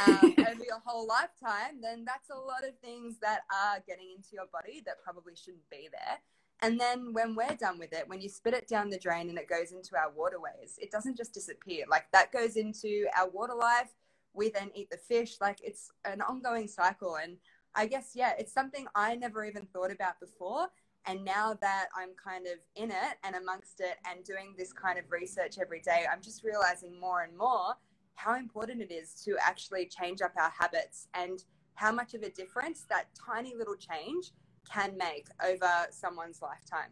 um, 0.07 0.35
over 0.39 0.63
your 0.63 0.81
whole 0.85 1.07
lifetime, 1.07 1.81
then 1.81 2.05
that's 2.05 2.29
a 2.29 2.35
lot 2.35 2.67
of 2.67 2.77
things 2.79 3.17
that 3.21 3.41
are 3.51 3.79
getting 3.87 4.11
into 4.15 4.29
your 4.33 4.45
body 4.51 4.83
that 4.85 5.01
probably 5.03 5.33
shouldn't 5.35 5.67
be 5.71 5.89
there. 5.91 6.17
And 6.61 6.79
then 6.79 7.13
when 7.13 7.35
we're 7.35 7.55
done 7.55 7.79
with 7.79 7.93
it, 7.93 8.07
when 8.07 8.19
you 8.19 8.27
spit 8.27 8.53
it 8.53 8.67
down 8.67 8.89
the 8.89 8.99
drain 8.99 9.29
and 9.29 9.37
it 9.37 9.47
goes 9.47 9.71
into 9.71 9.95
our 9.95 10.11
waterways, 10.11 10.77
it 10.81 10.91
doesn't 10.91 11.15
just 11.15 11.33
disappear. 11.33 11.85
Like 11.89 12.05
that 12.11 12.31
goes 12.31 12.57
into 12.57 13.05
our 13.17 13.29
water 13.29 13.55
life. 13.55 13.93
We 14.33 14.49
then 14.49 14.71
eat 14.75 14.89
the 14.89 14.97
fish. 14.97 15.37
Like 15.39 15.59
it's 15.63 15.91
an 16.03 16.21
ongoing 16.21 16.67
cycle. 16.67 17.15
And 17.15 17.37
I 17.75 17.85
guess, 17.85 18.11
yeah, 18.13 18.33
it's 18.37 18.51
something 18.51 18.87
I 18.93 19.15
never 19.15 19.45
even 19.45 19.67
thought 19.67 19.91
about 19.91 20.19
before. 20.19 20.67
And 21.05 21.23
now 21.23 21.57
that 21.61 21.87
I'm 21.95 22.09
kind 22.21 22.45
of 22.45 22.59
in 22.75 22.91
it 22.91 23.17
and 23.23 23.35
amongst 23.35 23.79
it 23.79 23.97
and 24.09 24.23
doing 24.25 24.53
this 24.57 24.73
kind 24.73 24.99
of 24.99 25.05
research 25.09 25.57
every 25.59 25.79
day, 25.79 26.05
I'm 26.11 26.21
just 26.21 26.43
realizing 26.43 26.99
more 26.99 27.21
and 27.21 27.37
more 27.37 27.75
how 28.15 28.35
important 28.35 28.81
it 28.81 28.91
is 28.91 29.13
to 29.23 29.37
actually 29.41 29.85
change 29.85 30.21
up 30.21 30.33
our 30.37 30.51
habits 30.59 31.07
and 31.13 31.45
how 31.75 31.93
much 31.93 32.13
of 32.13 32.23
a 32.23 32.29
difference 32.29 32.85
that 32.89 33.07
tiny 33.15 33.55
little 33.55 33.77
change 33.77 34.31
can 34.71 34.97
make 34.97 35.27
over 35.43 35.87
someone's 35.91 36.41
lifetime. 36.41 36.91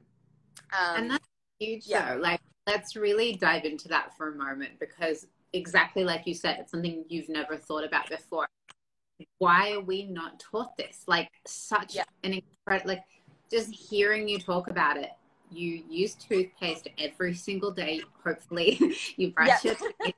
Um, 0.73 1.03
and 1.03 1.11
that's 1.11 1.27
huge, 1.59 1.83
yeah. 1.85 2.13
though. 2.13 2.21
Like, 2.21 2.41
let's 2.65 2.95
really 2.95 3.33
dive 3.33 3.65
into 3.65 3.87
that 3.89 4.15
for 4.17 4.29
a 4.29 4.35
moment 4.35 4.79
because 4.79 5.27
exactly 5.53 6.03
like 6.03 6.27
you 6.27 6.33
said, 6.33 6.57
it's 6.59 6.71
something 6.71 7.05
you've 7.07 7.29
never 7.29 7.55
thought 7.57 7.83
about 7.83 8.09
before. 8.09 8.47
Why 9.39 9.71
are 9.71 9.81
we 9.81 10.05
not 10.05 10.39
taught 10.39 10.77
this? 10.77 11.03
Like, 11.07 11.29
such 11.45 11.95
yeah. 11.95 12.03
an 12.23 12.33
incredible, 12.33 12.89
like, 12.89 13.03
just 13.51 13.73
hearing 13.73 14.27
you 14.27 14.39
talk 14.39 14.69
about 14.69 14.97
it. 14.97 15.11
You 15.49 15.81
use 15.89 16.13
toothpaste 16.15 16.89
every 16.99 17.33
single 17.33 17.71
day. 17.71 18.01
Hopefully, 18.23 18.79
you 19.15 19.31
brush 19.31 19.63
yeah. 19.63 19.75
it, 20.05 20.15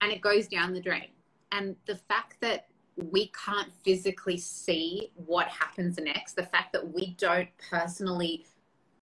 and 0.00 0.12
it 0.12 0.20
goes 0.20 0.46
down 0.46 0.72
the 0.72 0.80
drain. 0.80 1.08
And 1.50 1.74
the 1.86 1.96
fact 1.96 2.36
that 2.42 2.68
we 2.98 3.30
can't 3.44 3.72
physically 3.84 4.36
see 4.36 5.10
what 5.14 5.48
happens 5.48 5.98
next. 5.98 6.34
The 6.34 6.44
fact 6.44 6.72
that 6.72 6.92
we 6.92 7.14
don't 7.18 7.48
personally 7.70 8.44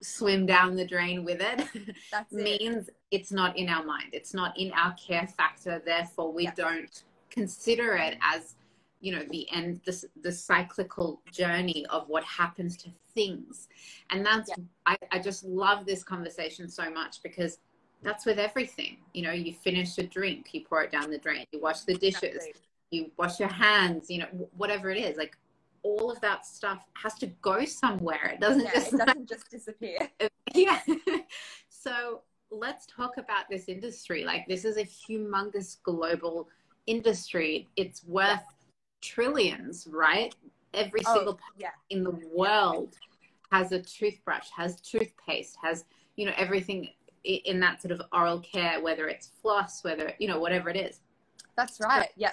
swim 0.01 0.45
down 0.45 0.75
the 0.75 0.85
drain 0.85 1.25
with 1.25 1.41
it 1.41 1.67
means 2.31 2.89
it's 3.09 3.31
not 3.31 3.57
in 3.57 3.69
our 3.69 3.83
mind. 3.83 4.09
It's 4.13 4.33
not 4.33 4.57
in 4.57 4.71
our 4.73 4.93
care 4.93 5.27
factor. 5.27 5.81
Therefore, 5.83 6.31
we 6.31 6.43
yeah. 6.43 6.53
don't 6.55 7.03
consider 7.29 7.95
it 7.95 8.17
as 8.21 8.55
you 8.99 9.11
know 9.11 9.23
the 9.29 9.47
end 9.51 9.79
the, 9.85 10.03
the 10.23 10.31
cyclical 10.31 11.21
journey 11.31 11.85
of 11.91 12.07
what 12.07 12.23
happens 12.23 12.75
to 12.75 12.89
things 13.13 13.67
and 14.09 14.25
that's 14.25 14.49
yeah. 14.49 14.63
I, 14.87 14.97
I 15.11 15.19
just 15.19 15.43
love 15.43 15.85
this 15.85 16.03
conversation 16.03 16.67
so 16.67 16.89
much 16.89 17.21
because 17.21 17.59
that's 18.01 18.25
with 18.25 18.39
everything 18.39 18.97
you 19.13 19.21
know 19.21 19.33
you 19.33 19.53
finish 19.53 19.99
a 19.99 20.03
drink 20.03 20.47
you 20.51 20.61
pour 20.67 20.81
it 20.81 20.91
down 20.91 21.11
the 21.11 21.19
drain 21.19 21.45
you 21.51 21.61
wash 21.61 21.81
the 21.81 21.93
dishes 21.93 22.23
exactly 22.23 22.53
you 22.91 23.11
wash 23.17 23.39
your 23.39 23.49
hands, 23.49 24.09
you 24.09 24.19
know, 24.19 24.49
whatever 24.55 24.89
it 24.89 24.97
is, 24.97 25.17
like 25.17 25.37
all 25.83 26.11
of 26.11 26.19
that 26.21 26.45
stuff 26.45 26.85
has 27.01 27.15
to 27.15 27.27
go 27.41 27.65
somewhere. 27.65 28.31
It 28.33 28.39
doesn't 28.39 28.63
yeah, 28.63 28.73
just 28.73 28.93
it 28.93 28.97
doesn't 28.97 29.29
just 29.29 29.49
disappear. 29.49 30.09
yeah. 30.53 30.79
so 31.69 32.21
let's 32.51 32.85
talk 32.85 33.17
about 33.17 33.45
this 33.49 33.65
industry. 33.67 34.23
Like 34.23 34.47
this 34.47 34.65
is 34.65 34.77
a 34.77 34.83
humongous 34.83 35.77
global 35.83 36.49
industry. 36.85 37.67
It's 37.75 38.05
worth 38.05 38.27
yeah. 38.29 38.41
trillions, 39.01 39.87
right? 39.91 40.33
Every 40.73 41.01
oh, 41.07 41.15
single 41.15 41.39
yeah. 41.57 41.69
in 41.89 42.03
the 42.03 42.19
world 42.33 42.95
has 43.51 43.71
a 43.71 43.81
toothbrush, 43.81 44.49
has 44.55 44.79
toothpaste, 44.81 45.57
has 45.61 45.85
you 46.15 46.25
know 46.25 46.33
everything 46.37 46.89
in 47.23 47.59
that 47.59 47.81
sort 47.81 47.91
of 47.91 48.01
oral 48.13 48.39
care, 48.39 48.81
whether 48.81 49.07
it's 49.07 49.31
floss, 49.41 49.83
whether 49.83 50.13
you 50.19 50.27
know 50.27 50.39
whatever 50.39 50.69
it 50.69 50.77
is. 50.77 50.99
That's 51.55 51.79
right. 51.79 52.09
Yeah 52.15 52.31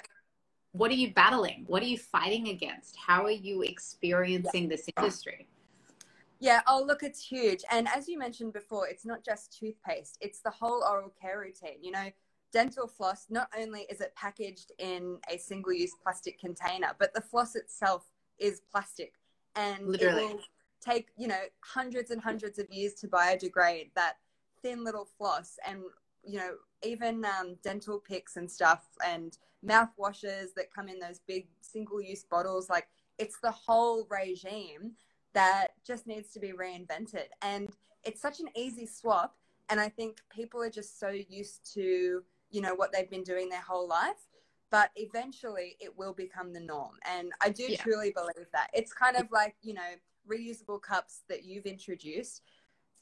what 0.75 0.91
are 0.91 0.95
you 0.95 1.13
battling? 1.13 1.63
What 1.67 1.81
are 1.81 1.87
you 1.87 1.97
fighting 1.97 2.49
against? 2.49 2.97
How 2.97 3.23
are 3.23 3.31
you 3.31 3.61
experiencing 3.61 4.63
yeah. 4.63 4.69
this 4.69 4.89
industry? 4.97 5.47
Yeah, 6.39 6.61
oh, 6.67 6.83
look, 6.85 7.01
it's 7.01 7.25
huge. 7.25 7.63
And 7.71 7.87
as 7.87 8.09
you 8.09 8.19
mentioned 8.19 8.51
before, 8.51 8.87
it's 8.87 9.05
not 9.05 9.23
just 9.23 9.57
toothpaste, 9.57 10.17
it's 10.19 10.41
the 10.41 10.49
whole 10.49 10.83
oral 10.83 11.13
care 11.21 11.39
routine. 11.39 11.81
You 11.81 11.91
know, 11.91 12.09
dental 12.51 12.87
floss, 12.87 13.27
not 13.29 13.49
only 13.57 13.81
is 13.89 14.01
it 14.01 14.13
packaged 14.15 14.73
in 14.77 15.17
a 15.31 15.37
single 15.37 15.71
use 15.71 15.93
plastic 16.03 16.39
container, 16.39 16.91
but 16.99 17.13
the 17.13 17.21
floss 17.21 17.55
itself 17.55 18.03
is 18.37 18.61
plastic. 18.69 19.13
And 19.55 19.87
Literally. 19.87 20.23
it 20.23 20.27
will 20.33 20.41
take, 20.81 21.07
you 21.17 21.29
know, 21.29 21.41
hundreds 21.61 22.11
and 22.11 22.21
hundreds 22.21 22.59
of 22.59 22.69
years 22.69 22.93
to 22.95 23.07
biodegrade 23.07 23.91
that 23.95 24.17
thin 24.61 24.83
little 24.83 25.07
floss. 25.17 25.57
And, 25.65 25.83
you 26.21 26.37
know, 26.37 26.55
even 26.85 27.25
um, 27.25 27.55
dental 27.63 27.99
picks 27.99 28.37
and 28.37 28.49
stuff 28.49 28.83
and 29.05 29.37
mouthwashes 29.65 30.53
that 30.55 30.73
come 30.73 30.87
in 30.87 30.99
those 30.99 31.19
big 31.27 31.47
single 31.61 32.01
use 32.01 32.23
bottles. 32.23 32.69
Like 32.69 32.87
it's 33.17 33.39
the 33.41 33.51
whole 33.51 34.07
regime 34.09 34.91
that 35.33 35.69
just 35.85 36.07
needs 36.07 36.31
to 36.33 36.39
be 36.39 36.53
reinvented. 36.53 37.25
And 37.41 37.69
it's 38.03 38.21
such 38.21 38.39
an 38.39 38.49
easy 38.55 38.85
swap. 38.85 39.35
And 39.69 39.79
I 39.79 39.89
think 39.89 40.17
people 40.29 40.61
are 40.61 40.69
just 40.69 40.99
so 40.99 41.09
used 41.09 41.73
to, 41.73 42.23
you 42.51 42.61
know, 42.61 42.75
what 42.75 42.93
they've 42.93 43.09
been 43.09 43.23
doing 43.23 43.49
their 43.49 43.61
whole 43.61 43.87
life. 43.87 44.27
But 44.71 44.91
eventually 44.95 45.77
it 45.79 45.95
will 45.97 46.13
become 46.13 46.53
the 46.53 46.59
norm. 46.59 46.95
And 47.05 47.31
I 47.41 47.49
do 47.49 47.63
yeah. 47.63 47.77
truly 47.77 48.11
believe 48.11 48.47
that. 48.53 48.69
It's 48.73 48.93
kind 48.93 49.15
of 49.15 49.31
like, 49.31 49.55
you 49.61 49.73
know, 49.73 49.81
reusable 50.29 50.81
cups 50.81 51.21
that 51.29 51.43
you've 51.43 51.65
introduced 51.65 52.41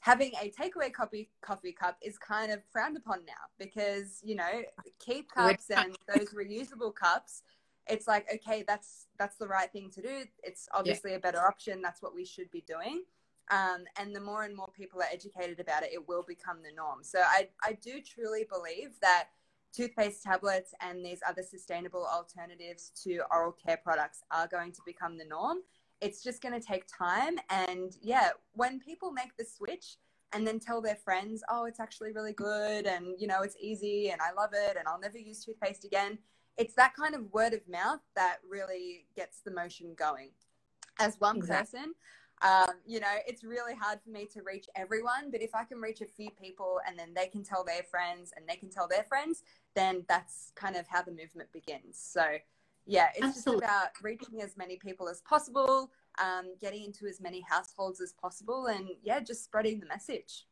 having 0.04 0.32
a 0.42 0.50
takeaway 0.50 0.92
coffee 0.92 1.30
coffee 1.40 1.72
cup 1.72 1.96
is 2.02 2.18
kind 2.18 2.52
of 2.52 2.60
frowned 2.70 2.94
upon 2.94 3.24
now 3.24 3.44
because 3.58 4.20
you 4.22 4.34
know 4.36 4.62
keep 4.98 5.30
cups 5.32 5.70
and 5.70 5.96
those 6.14 6.28
reusable 6.34 6.94
cups 6.94 7.42
it's 7.88 8.06
like 8.06 8.26
okay 8.32 8.62
that's 8.68 9.06
that's 9.18 9.36
the 9.36 9.48
right 9.48 9.72
thing 9.72 9.90
to 9.90 10.02
do. 10.02 10.24
It's 10.42 10.68
obviously 10.72 11.12
yeah. 11.12 11.18
a 11.18 11.20
better 11.20 11.40
option. 11.40 11.80
That's 11.82 12.02
what 12.02 12.14
we 12.14 12.24
should 12.24 12.50
be 12.50 12.64
doing. 12.66 13.02
Um, 13.50 13.84
and 13.98 14.16
the 14.16 14.20
more 14.20 14.44
and 14.44 14.56
more 14.56 14.70
people 14.74 15.00
are 15.00 15.12
educated 15.12 15.60
about 15.60 15.82
it 15.82 15.90
it 15.92 16.08
will 16.08 16.24
become 16.26 16.58
the 16.62 16.74
norm. 16.74 16.98
So 17.02 17.20
i 17.20 17.48
i 17.62 17.72
do 17.72 18.00
truly 18.02 18.46
believe 18.50 18.90
that 19.00 19.28
toothpaste 19.74 20.22
tablets 20.22 20.72
and 20.80 21.04
these 21.04 21.20
other 21.28 21.42
sustainable 21.42 22.06
alternatives 22.06 22.92
to 23.02 23.20
oral 23.32 23.52
care 23.52 23.80
products 23.82 24.22
are 24.30 24.46
going 24.46 24.70
to 24.72 24.80
become 24.86 25.18
the 25.18 25.24
norm 25.24 25.58
it's 26.00 26.22
just 26.22 26.42
going 26.42 26.58
to 26.58 26.66
take 26.66 26.84
time. 26.86 27.36
And 27.50 27.96
yeah, 28.02 28.30
when 28.52 28.80
people 28.80 29.10
make 29.10 29.36
the 29.36 29.44
switch 29.44 29.96
and 30.32 30.46
then 30.46 30.58
tell 30.58 30.80
their 30.80 30.96
friends, 30.96 31.42
oh, 31.48 31.64
it's 31.64 31.80
actually 31.80 32.12
really 32.12 32.32
good 32.32 32.86
and, 32.86 33.14
you 33.18 33.26
know, 33.26 33.42
it's 33.42 33.56
easy 33.60 34.10
and 34.10 34.20
I 34.20 34.32
love 34.32 34.50
it 34.52 34.76
and 34.76 34.86
I'll 34.88 35.00
never 35.00 35.18
use 35.18 35.44
toothpaste 35.44 35.84
again, 35.84 36.18
it's 36.56 36.74
that 36.74 36.94
kind 36.94 37.14
of 37.14 37.32
word 37.32 37.52
of 37.52 37.60
mouth 37.68 38.00
that 38.16 38.38
really 38.48 39.06
gets 39.16 39.40
the 39.40 39.50
motion 39.50 39.94
going. 39.96 40.30
As 41.00 41.16
one 41.18 41.36
exactly. 41.36 41.80
person, 41.80 41.94
um, 42.42 42.74
you 42.86 43.00
know, 43.00 43.14
it's 43.26 43.42
really 43.42 43.74
hard 43.74 44.00
for 44.04 44.10
me 44.10 44.26
to 44.32 44.42
reach 44.42 44.66
everyone, 44.76 45.30
but 45.30 45.40
if 45.40 45.54
I 45.54 45.64
can 45.64 45.80
reach 45.80 46.00
a 46.00 46.06
few 46.06 46.30
people 46.30 46.80
and 46.86 46.98
then 46.98 47.14
they 47.14 47.26
can 47.26 47.42
tell 47.42 47.64
their 47.64 47.82
friends 47.82 48.32
and 48.36 48.46
they 48.48 48.56
can 48.56 48.70
tell 48.70 48.86
their 48.86 49.04
friends, 49.04 49.42
then 49.74 50.04
that's 50.08 50.52
kind 50.54 50.76
of 50.76 50.86
how 50.88 51.02
the 51.02 51.10
movement 51.10 51.52
begins. 51.52 51.98
So, 51.98 52.24
yeah, 52.86 53.08
it's 53.14 53.24
Absolutely. 53.24 53.62
just 53.62 53.72
about 53.72 53.88
reaching 54.02 54.42
as 54.42 54.56
many 54.56 54.76
people 54.76 55.08
as 55.08 55.20
possible, 55.22 55.90
um, 56.22 56.54
getting 56.60 56.84
into 56.84 57.06
as 57.06 57.20
many 57.20 57.40
households 57.48 58.00
as 58.00 58.12
possible, 58.12 58.66
and 58.66 58.88
yeah, 59.02 59.20
just 59.20 59.44
spreading 59.44 59.80
the 59.80 59.86
message. 59.86 60.46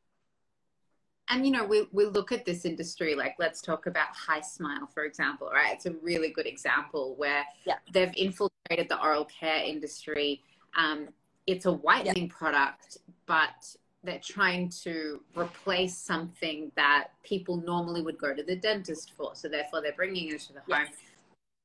And 1.28 1.46
you 1.46 1.52
know, 1.52 1.64
we, 1.64 1.86
we 1.92 2.04
look 2.04 2.32
at 2.32 2.44
this 2.44 2.64
industry 2.64 3.14
like 3.14 3.36
let's 3.38 3.60
talk 3.60 3.86
about 3.86 4.08
HiSmile, 4.28 4.90
for 4.92 5.04
example, 5.04 5.48
right? 5.52 5.72
It's 5.72 5.86
a 5.86 5.92
really 6.02 6.30
good 6.30 6.46
example 6.46 7.14
where 7.16 7.44
yeah. 7.64 7.76
they've 7.92 8.12
infiltrated 8.16 8.88
the 8.88 9.00
oral 9.00 9.26
care 9.26 9.62
industry. 9.62 10.42
Um, 10.76 11.08
it's 11.46 11.66
a 11.66 11.72
whitening 11.72 12.26
yeah. 12.26 12.36
product, 12.36 12.98
but 13.26 13.76
they're 14.04 14.20
trying 14.22 14.68
to 14.68 15.20
replace 15.36 15.96
something 15.96 16.72
that 16.76 17.08
people 17.22 17.56
normally 17.56 18.02
would 18.02 18.18
go 18.18 18.34
to 18.34 18.42
the 18.42 18.56
dentist 18.56 19.12
for. 19.16 19.30
So 19.34 19.48
therefore, 19.48 19.80
they're 19.80 19.92
bringing 19.92 20.28
it 20.28 20.40
to 20.42 20.54
the 20.54 20.60
yes. 20.66 20.88
home. 20.88 20.96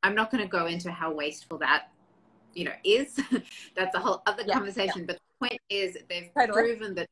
I'm 0.03 0.15
not 0.15 0.31
going 0.31 0.43
to 0.43 0.49
go 0.49 0.67
into 0.67 0.91
how 0.91 1.13
wasteful 1.13 1.57
that, 1.59 1.89
you 2.53 2.65
know, 2.65 2.73
is. 2.83 3.19
That's 3.75 3.95
a 3.95 3.99
whole 3.99 4.21
other 4.25 4.43
yeah. 4.45 4.53
conversation. 4.53 5.05
But 5.05 5.17
the 5.17 5.47
point 5.47 5.61
is, 5.69 5.97
they've 6.09 6.29
totally. 6.37 6.75
proven 6.75 6.95
that 6.95 7.09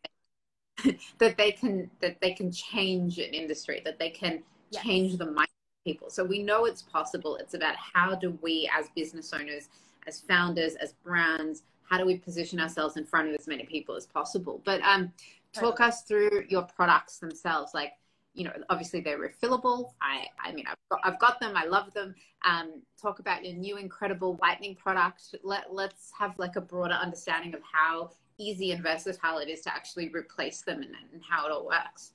they, 0.83 0.97
that 1.19 1.37
they 1.37 1.51
can 1.51 1.89
that 2.01 2.19
they 2.21 2.31
can 2.31 2.51
change 2.51 3.17
an 3.17 3.33
industry, 3.33 3.81
that 3.85 3.99
they 3.99 4.09
can 4.09 4.43
yes. 4.71 4.83
change 4.83 5.17
the 5.17 5.25
mind 5.25 5.47
of 5.47 5.85
people. 5.85 6.09
So 6.09 6.23
we 6.23 6.43
know 6.43 6.65
it's 6.65 6.81
possible. 6.81 7.37
It's 7.37 7.53
about 7.53 7.75
how 7.75 8.15
do 8.15 8.37
we, 8.41 8.69
as 8.77 8.89
business 8.95 9.33
owners, 9.33 9.69
as 10.07 10.21
founders, 10.21 10.75
as 10.75 10.93
brands, 11.03 11.63
how 11.89 11.97
do 11.97 12.05
we 12.05 12.17
position 12.17 12.59
ourselves 12.59 12.97
in 12.97 13.05
front 13.05 13.29
of 13.29 13.35
as 13.35 13.47
many 13.47 13.63
people 13.63 13.95
as 13.95 14.05
possible 14.05 14.61
but 14.65 14.81
um 14.81 15.11
talk 15.53 15.79
us 15.79 16.01
through 16.03 16.43
your 16.49 16.63
products 16.63 17.19
themselves 17.19 17.73
like 17.73 17.93
you 18.35 18.43
know 18.43 18.51
obviously 18.69 19.01
they're 19.01 19.17
refillable. 19.17 19.93
I 20.01 20.25
i 20.43 20.51
mean 20.51 20.65
i've 20.67 20.75
got, 20.89 20.99
I've 21.03 21.19
got 21.19 21.39
them. 21.39 21.53
I 21.55 21.65
love 21.65 21.93
them. 21.93 22.13
Um 22.45 22.81
talk 23.01 23.19
about 23.19 23.43
your 23.45 23.55
new 23.55 23.77
incredible 23.77 24.35
whitening 24.35 24.75
product. 24.75 25.35
Let 25.43 25.73
let's 25.73 26.11
have 26.19 26.37
like 26.37 26.55
a 26.55 26.61
broader 26.61 26.93
understanding 26.93 27.53
of 27.53 27.61
how 27.71 28.11
easy 28.37 28.71
and 28.71 28.83
versatile 28.83 29.39
it 29.39 29.47
is 29.49 29.61
to 29.61 29.73
actually 29.73 30.09
replace 30.09 30.61
them 30.61 30.81
and, 30.81 30.91
and 31.13 31.21
how 31.27 31.47
it 31.47 31.51
all 31.51 31.65
works. 31.65 32.13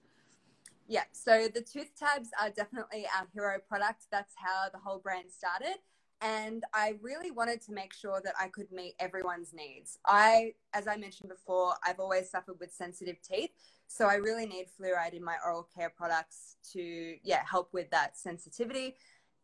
Yeah 0.87 1.05
so 1.13 1.49
the 1.53 1.63
tooth 1.63 1.91
tabs 1.99 2.29
are 2.41 2.51
definitely 2.51 3.07
our 3.19 3.27
hero 3.33 3.59
product. 3.67 4.05
That's 4.13 4.35
how 4.37 4.69
the 4.71 4.79
whole 4.79 4.99
brand 4.99 5.31
started. 5.31 5.79
And 6.23 6.65
I 6.75 6.97
really 7.01 7.31
wanted 7.31 7.63
to 7.63 7.73
make 7.73 7.95
sure 7.95 8.21
that 8.23 8.35
I 8.39 8.49
could 8.49 8.71
meet 8.71 8.95
everyone's 9.01 9.55
needs. 9.55 9.99
I, 10.05 10.53
as 10.75 10.87
I 10.87 10.97
mentioned 10.97 11.31
before, 11.31 11.75
I've 11.85 11.99
always 11.99 12.31
suffered 12.31 12.61
with 12.61 12.73
sensitive 12.73 13.17
teeth, 13.23 13.51
so 13.91 14.07
I 14.07 14.15
really 14.15 14.47
need 14.47 14.67
fluoride 14.81 15.15
in 15.15 15.25
my 15.25 15.35
oral 15.45 15.67
care 15.77 15.91
products 15.91 16.57
to, 16.73 17.17
yeah, 17.25 17.41
help 17.45 17.73
with 17.73 17.91
that 17.91 18.17
sensitivity. 18.17 18.95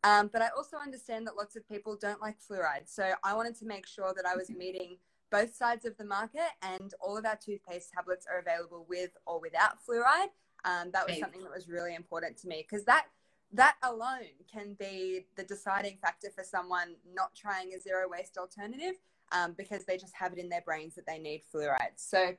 Um, 0.04 0.30
but 0.32 0.40
I 0.40 0.50
also 0.56 0.76
understand 0.76 1.26
that 1.26 1.34
lots 1.36 1.56
of 1.56 1.68
people 1.68 1.98
don't 2.00 2.20
like 2.20 2.36
fluoride, 2.38 2.86
so 2.86 3.14
I 3.24 3.34
wanted 3.34 3.58
to 3.58 3.66
make 3.66 3.88
sure 3.88 4.14
that 4.14 4.24
I 4.24 4.36
was 4.36 4.48
mm-hmm. 4.48 4.58
meeting 4.58 4.96
both 5.32 5.52
sides 5.52 5.84
of 5.84 5.96
the 5.96 6.04
market, 6.04 6.48
and 6.62 6.94
all 7.00 7.16
of 7.18 7.26
our 7.26 7.36
toothpaste 7.44 7.90
tablets 7.92 8.24
are 8.32 8.38
available 8.38 8.86
with 8.88 9.10
or 9.26 9.40
without 9.40 9.78
fluoride. 9.84 10.30
Um, 10.64 10.90
that 10.92 11.08
was 11.08 11.18
something 11.18 11.42
that 11.42 11.52
was 11.52 11.68
really 11.68 11.96
important 11.96 12.36
to 12.38 12.48
me 12.48 12.64
because 12.68 12.84
that 12.84 13.06
that 13.52 13.74
alone 13.82 14.30
can 14.52 14.76
be 14.78 15.26
the 15.36 15.42
deciding 15.42 15.96
factor 16.00 16.28
for 16.32 16.44
someone 16.44 16.94
not 17.12 17.34
trying 17.34 17.72
a 17.74 17.80
zero 17.80 18.08
waste 18.08 18.38
alternative 18.38 18.94
um, 19.32 19.54
because 19.58 19.84
they 19.84 19.96
just 19.96 20.14
have 20.14 20.32
it 20.32 20.38
in 20.38 20.48
their 20.48 20.62
brains 20.62 20.94
that 20.94 21.06
they 21.06 21.18
need 21.18 21.42
fluoride. 21.52 21.96
So 21.96 22.36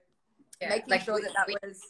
yeah, 0.61 0.69
making 0.69 0.89
like 0.89 1.01
sure 1.01 1.15
we, 1.15 1.21
that 1.23 1.33
that 1.35 1.47
we, 1.47 1.55
was. 1.61 1.81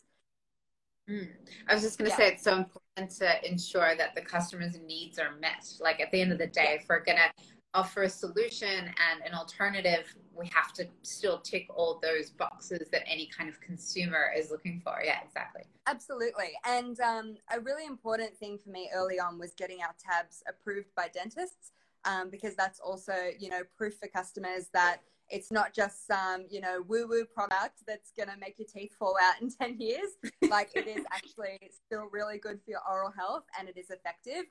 Mm, 1.09 1.29
I 1.69 1.73
was 1.73 1.83
just 1.83 1.97
going 1.97 2.11
to 2.11 2.17
yeah. 2.17 2.27
say 2.27 2.33
it's 2.33 2.43
so 2.43 2.57
important 2.57 3.11
to 3.19 3.49
ensure 3.49 3.95
that 3.95 4.13
the 4.15 4.21
customer's 4.21 4.77
needs 4.85 5.19
are 5.19 5.35
met. 5.39 5.65
Like 5.79 6.01
at 6.01 6.11
the 6.11 6.21
end 6.21 6.31
of 6.31 6.37
the 6.37 6.47
day, 6.47 6.71
yeah. 6.71 6.81
if 6.81 6.85
we're 6.89 7.03
going 7.03 7.17
to 7.17 7.43
offer 7.73 8.03
a 8.03 8.09
solution 8.09 8.67
and 8.69 9.21
an 9.25 9.33
alternative, 9.33 10.13
we 10.35 10.47
have 10.47 10.73
to 10.73 10.87
still 11.03 11.39
tick 11.39 11.67
all 11.73 11.99
those 12.01 12.31
boxes 12.31 12.89
that 12.91 13.03
any 13.07 13.27
kind 13.27 13.49
of 13.49 13.59
consumer 13.61 14.31
is 14.35 14.51
looking 14.51 14.81
for. 14.83 15.01
Yeah, 15.03 15.19
exactly. 15.23 15.63
Absolutely. 15.85 16.51
And 16.65 16.99
um, 16.99 17.35
a 17.55 17.59
really 17.59 17.85
important 17.85 18.35
thing 18.35 18.57
for 18.57 18.69
me 18.69 18.89
early 18.93 19.19
on 19.19 19.39
was 19.39 19.53
getting 19.53 19.81
our 19.81 19.95
tabs 19.97 20.43
approved 20.47 20.89
by 20.95 21.07
dentists 21.13 21.71
um, 22.07 22.29
because 22.29 22.55
that's 22.55 22.79
also, 22.79 23.13
you 23.37 23.49
know, 23.49 23.61
proof 23.75 23.95
for 23.99 24.07
customers 24.07 24.69
that 24.73 25.01
it's 25.29 25.51
not 25.51 25.73
just 25.73 26.07
some, 26.07 26.45
you 26.49 26.61
know, 26.61 26.81
woo 26.87 27.05
woo 27.07 27.25
product 27.25 27.79
that's 27.85 28.11
going 28.15 28.29
to 28.29 28.37
make 28.39 28.55
your 28.57 28.67
teeth 28.67 28.95
fall 28.97 29.15
out 29.21 29.41
in 29.41 29.49
10 29.61 29.77
years. 29.79 30.11
Like 30.49 30.71
it 30.73 30.87
is 30.87 31.03
actually 31.11 31.59
still 31.85 32.07
really 32.11 32.37
good 32.37 32.59
for 32.63 32.71
your 32.71 32.79
oral 32.89 33.11
health 33.11 33.43
and 33.59 33.67
it 33.67 33.77
is 33.77 33.89
effective. 33.89 34.45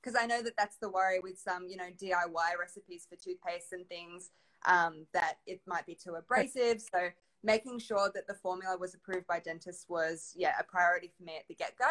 Because 0.00 0.14
um, 0.14 0.22
I 0.22 0.26
know 0.26 0.40
that 0.42 0.54
that's 0.56 0.76
the 0.76 0.88
worry 0.88 1.18
with 1.20 1.38
some, 1.38 1.66
you 1.68 1.76
know, 1.76 1.88
DIY 2.00 2.58
recipes 2.60 3.06
for 3.08 3.16
toothpaste 3.16 3.72
and 3.72 3.88
things 3.88 4.30
um, 4.66 5.06
that 5.12 5.38
it 5.46 5.60
might 5.66 5.86
be 5.86 5.96
too 5.96 6.14
abrasive. 6.14 6.80
So 6.80 7.08
making 7.42 7.80
sure 7.80 8.10
that 8.14 8.28
the 8.28 8.34
formula 8.34 8.76
was 8.78 8.94
approved 8.94 9.26
by 9.26 9.40
dentists 9.40 9.86
was, 9.88 10.32
yeah, 10.36 10.52
a 10.60 10.64
priority 10.64 11.10
for 11.16 11.24
me 11.24 11.36
at 11.38 11.48
the 11.48 11.54
get 11.54 11.74
go. 11.76 11.90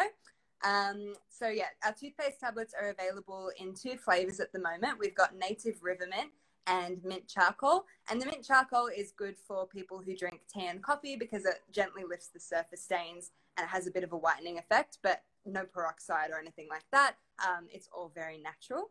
Um, 0.64 1.14
so 1.28 1.48
yeah, 1.48 1.66
our 1.84 1.92
toothpaste 1.92 2.40
tablets 2.40 2.74
are 2.80 2.88
available 2.88 3.50
in 3.58 3.74
two 3.74 3.96
flavors 3.96 4.40
at 4.40 4.52
the 4.52 4.60
moment. 4.60 4.98
We've 4.98 5.14
got 5.14 5.36
native 5.36 5.82
river 5.82 6.06
mint 6.08 6.30
and 6.66 7.02
mint 7.04 7.26
charcoal. 7.28 7.86
And 8.10 8.20
the 8.20 8.26
mint 8.26 8.44
charcoal 8.44 8.88
is 8.88 9.12
good 9.12 9.36
for 9.38 9.66
people 9.66 10.02
who 10.04 10.16
drink 10.16 10.40
tea 10.52 10.66
and 10.66 10.82
coffee 10.82 11.16
because 11.16 11.44
it 11.44 11.60
gently 11.72 12.02
lifts 12.08 12.28
the 12.28 12.40
surface 12.40 12.82
stains 12.82 13.30
and 13.56 13.64
it 13.64 13.70
has 13.70 13.86
a 13.86 13.90
bit 13.90 14.04
of 14.04 14.12
a 14.12 14.16
whitening 14.16 14.58
effect, 14.58 14.98
but 15.02 15.22
no 15.46 15.64
peroxide 15.64 16.30
or 16.30 16.38
anything 16.38 16.66
like 16.70 16.84
that. 16.92 17.16
Um, 17.46 17.66
it's 17.72 17.88
all 17.92 18.12
very 18.14 18.38
natural. 18.38 18.90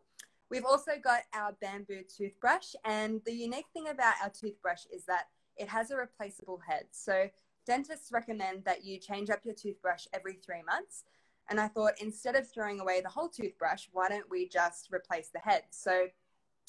We've 0.50 0.64
also 0.64 0.92
got 1.02 1.22
our 1.34 1.52
bamboo 1.60 2.02
toothbrush, 2.16 2.74
and 2.84 3.20
the 3.26 3.34
unique 3.34 3.66
thing 3.74 3.88
about 3.88 4.14
our 4.22 4.30
toothbrush 4.30 4.84
is 4.92 5.04
that 5.04 5.24
it 5.56 5.68
has 5.68 5.90
a 5.90 5.96
replaceable 5.96 6.60
head. 6.66 6.84
So 6.90 7.28
dentists 7.66 8.10
recommend 8.12 8.64
that 8.64 8.82
you 8.82 8.98
change 8.98 9.28
up 9.28 9.40
your 9.44 9.54
toothbrush 9.54 10.06
every 10.14 10.34
three 10.34 10.62
months. 10.62 11.04
And 11.48 11.58
I 11.60 11.68
thought 11.68 11.92
instead 12.00 12.36
of 12.36 12.50
throwing 12.50 12.80
away 12.80 13.00
the 13.00 13.08
whole 13.08 13.28
toothbrush, 13.28 13.86
why 13.92 14.08
don't 14.08 14.28
we 14.30 14.48
just 14.48 14.88
replace 14.92 15.30
the 15.32 15.40
head? 15.40 15.62
So 15.70 16.06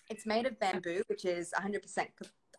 it's 0.09 0.25
made 0.25 0.45
of 0.45 0.59
bamboo, 0.59 1.03
which 1.07 1.25
is 1.25 1.53
100% 1.57 2.07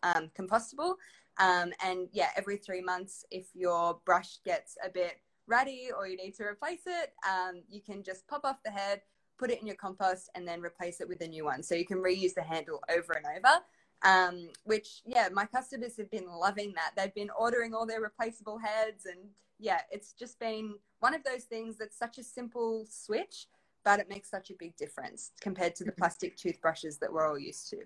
um, 0.03 0.29
compostable. 0.37 0.95
Um, 1.37 1.71
and 1.83 2.07
yeah, 2.11 2.29
every 2.35 2.57
three 2.57 2.81
months, 2.81 3.25
if 3.31 3.47
your 3.53 3.99
brush 4.05 4.39
gets 4.45 4.77
a 4.85 4.89
bit 4.89 5.17
ratty 5.47 5.89
or 5.95 6.07
you 6.07 6.17
need 6.17 6.35
to 6.35 6.43
replace 6.43 6.81
it, 6.85 7.13
um, 7.27 7.61
you 7.69 7.81
can 7.81 8.03
just 8.03 8.27
pop 8.27 8.45
off 8.45 8.57
the 8.63 8.71
head, 8.71 9.01
put 9.37 9.51
it 9.51 9.59
in 9.59 9.67
your 9.67 9.75
compost, 9.75 10.29
and 10.35 10.47
then 10.47 10.61
replace 10.61 11.01
it 11.01 11.07
with 11.07 11.21
a 11.21 11.27
new 11.27 11.45
one. 11.45 11.63
So 11.63 11.75
you 11.75 11.85
can 11.85 11.97
reuse 11.97 12.33
the 12.33 12.43
handle 12.43 12.81
over 12.95 13.13
and 13.13 13.25
over. 13.37 13.63
Um, 14.03 14.49
which 14.63 15.01
yeah, 15.05 15.29
my 15.31 15.45
customers 15.45 15.95
have 15.97 16.09
been 16.09 16.27
loving 16.27 16.73
that. 16.75 16.91
They've 16.97 17.13
been 17.13 17.29
ordering 17.37 17.73
all 17.73 17.85
their 17.85 18.01
replaceable 18.01 18.57
heads, 18.57 19.05
and 19.05 19.19
yeah, 19.61 19.81
it's 19.91 20.13
just 20.13 20.39
been 20.39 20.73
one 20.99 21.13
of 21.13 21.23
those 21.23 21.43
things 21.43 21.77
that's 21.77 21.97
such 21.97 22.17
a 22.17 22.23
simple 22.23 22.85
switch, 22.89 23.47
but 23.85 23.99
it 23.99 24.09
makes 24.09 24.29
such 24.29 24.49
a 24.49 24.55
big 24.55 24.75
difference 24.75 25.31
compared 25.39 25.75
to 25.75 25.83
the 25.83 25.91
mm-hmm. 25.91 26.01
plastic 26.01 26.35
toothbrushes 26.35 26.97
that 26.97 27.13
we're 27.13 27.29
all 27.29 27.39
used 27.39 27.69
to. 27.69 27.77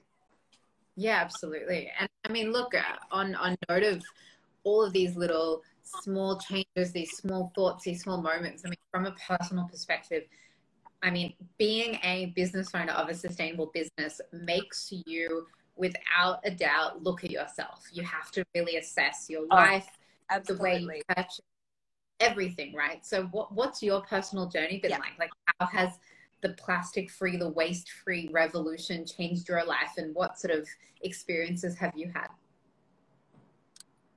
Yeah, 0.96 1.20
absolutely. 1.20 1.92
And 2.00 2.10
I 2.24 2.32
mean, 2.32 2.54
look, 2.54 2.74
uh, 2.74 2.82
on 3.12 3.36
on 3.36 3.58
note 3.70 3.84
of 3.84 4.02
all 4.64 4.84
of 4.84 4.94
these 4.94 5.18
little 5.18 5.62
small 5.84 6.40
changes, 6.40 6.94
these 6.94 7.12
small 7.12 7.52
thoughts, 7.54 7.84
these 7.84 8.02
small 8.02 8.22
moments. 8.22 8.64
I 8.66 8.70
mean, 8.70 8.78
from 8.92 9.06
a 9.06 9.12
personal 9.12 9.68
perspective, 9.68 10.24
I 11.04 11.12
mean, 11.12 11.34
being 11.58 12.00
a 12.04 12.28
business 12.38 12.70
owner 12.74 12.94
of 12.94 13.10
a 13.10 13.14
sustainable 13.14 13.70
business 13.74 14.22
makes 14.32 14.92
you, 15.06 15.46
without 15.76 16.40
a 16.46 16.52
doubt, 16.52 17.04
look 17.04 17.26
at 17.26 17.32
yourself. 17.32 17.86
You 17.92 18.04
have 18.04 18.32
to 18.32 18.46
really 18.56 18.78
assess 18.78 19.30
your 19.30 19.44
oh, 19.52 19.56
life, 19.56 19.88
absolutely. 20.30 20.80
the 20.80 20.88
way 20.88 20.96
you 20.96 21.02
purchase 21.14 21.42
everything, 22.20 22.74
right? 22.74 23.06
So, 23.06 23.26
what 23.26 23.54
what's 23.54 23.82
your 23.82 24.02
personal 24.02 24.48
journey 24.48 24.80
been 24.80 24.92
yeah. 24.92 25.00
like? 25.00 25.18
Like, 25.20 25.32
how 25.60 25.66
has 25.68 26.00
the 26.42 26.50
plastic 26.50 27.10
free, 27.10 27.38
the 27.38 27.50
waste 27.50 27.92
free 27.92 28.30
revolution 28.32 29.06
changed 29.06 29.48
your 29.48 29.64
life, 29.66 29.94
and 29.98 30.14
what 30.16 30.40
sort 30.40 30.54
of 30.54 30.68
experiences 31.02 31.78
have 31.78 31.94
you 31.96 32.12
had? 32.14 32.28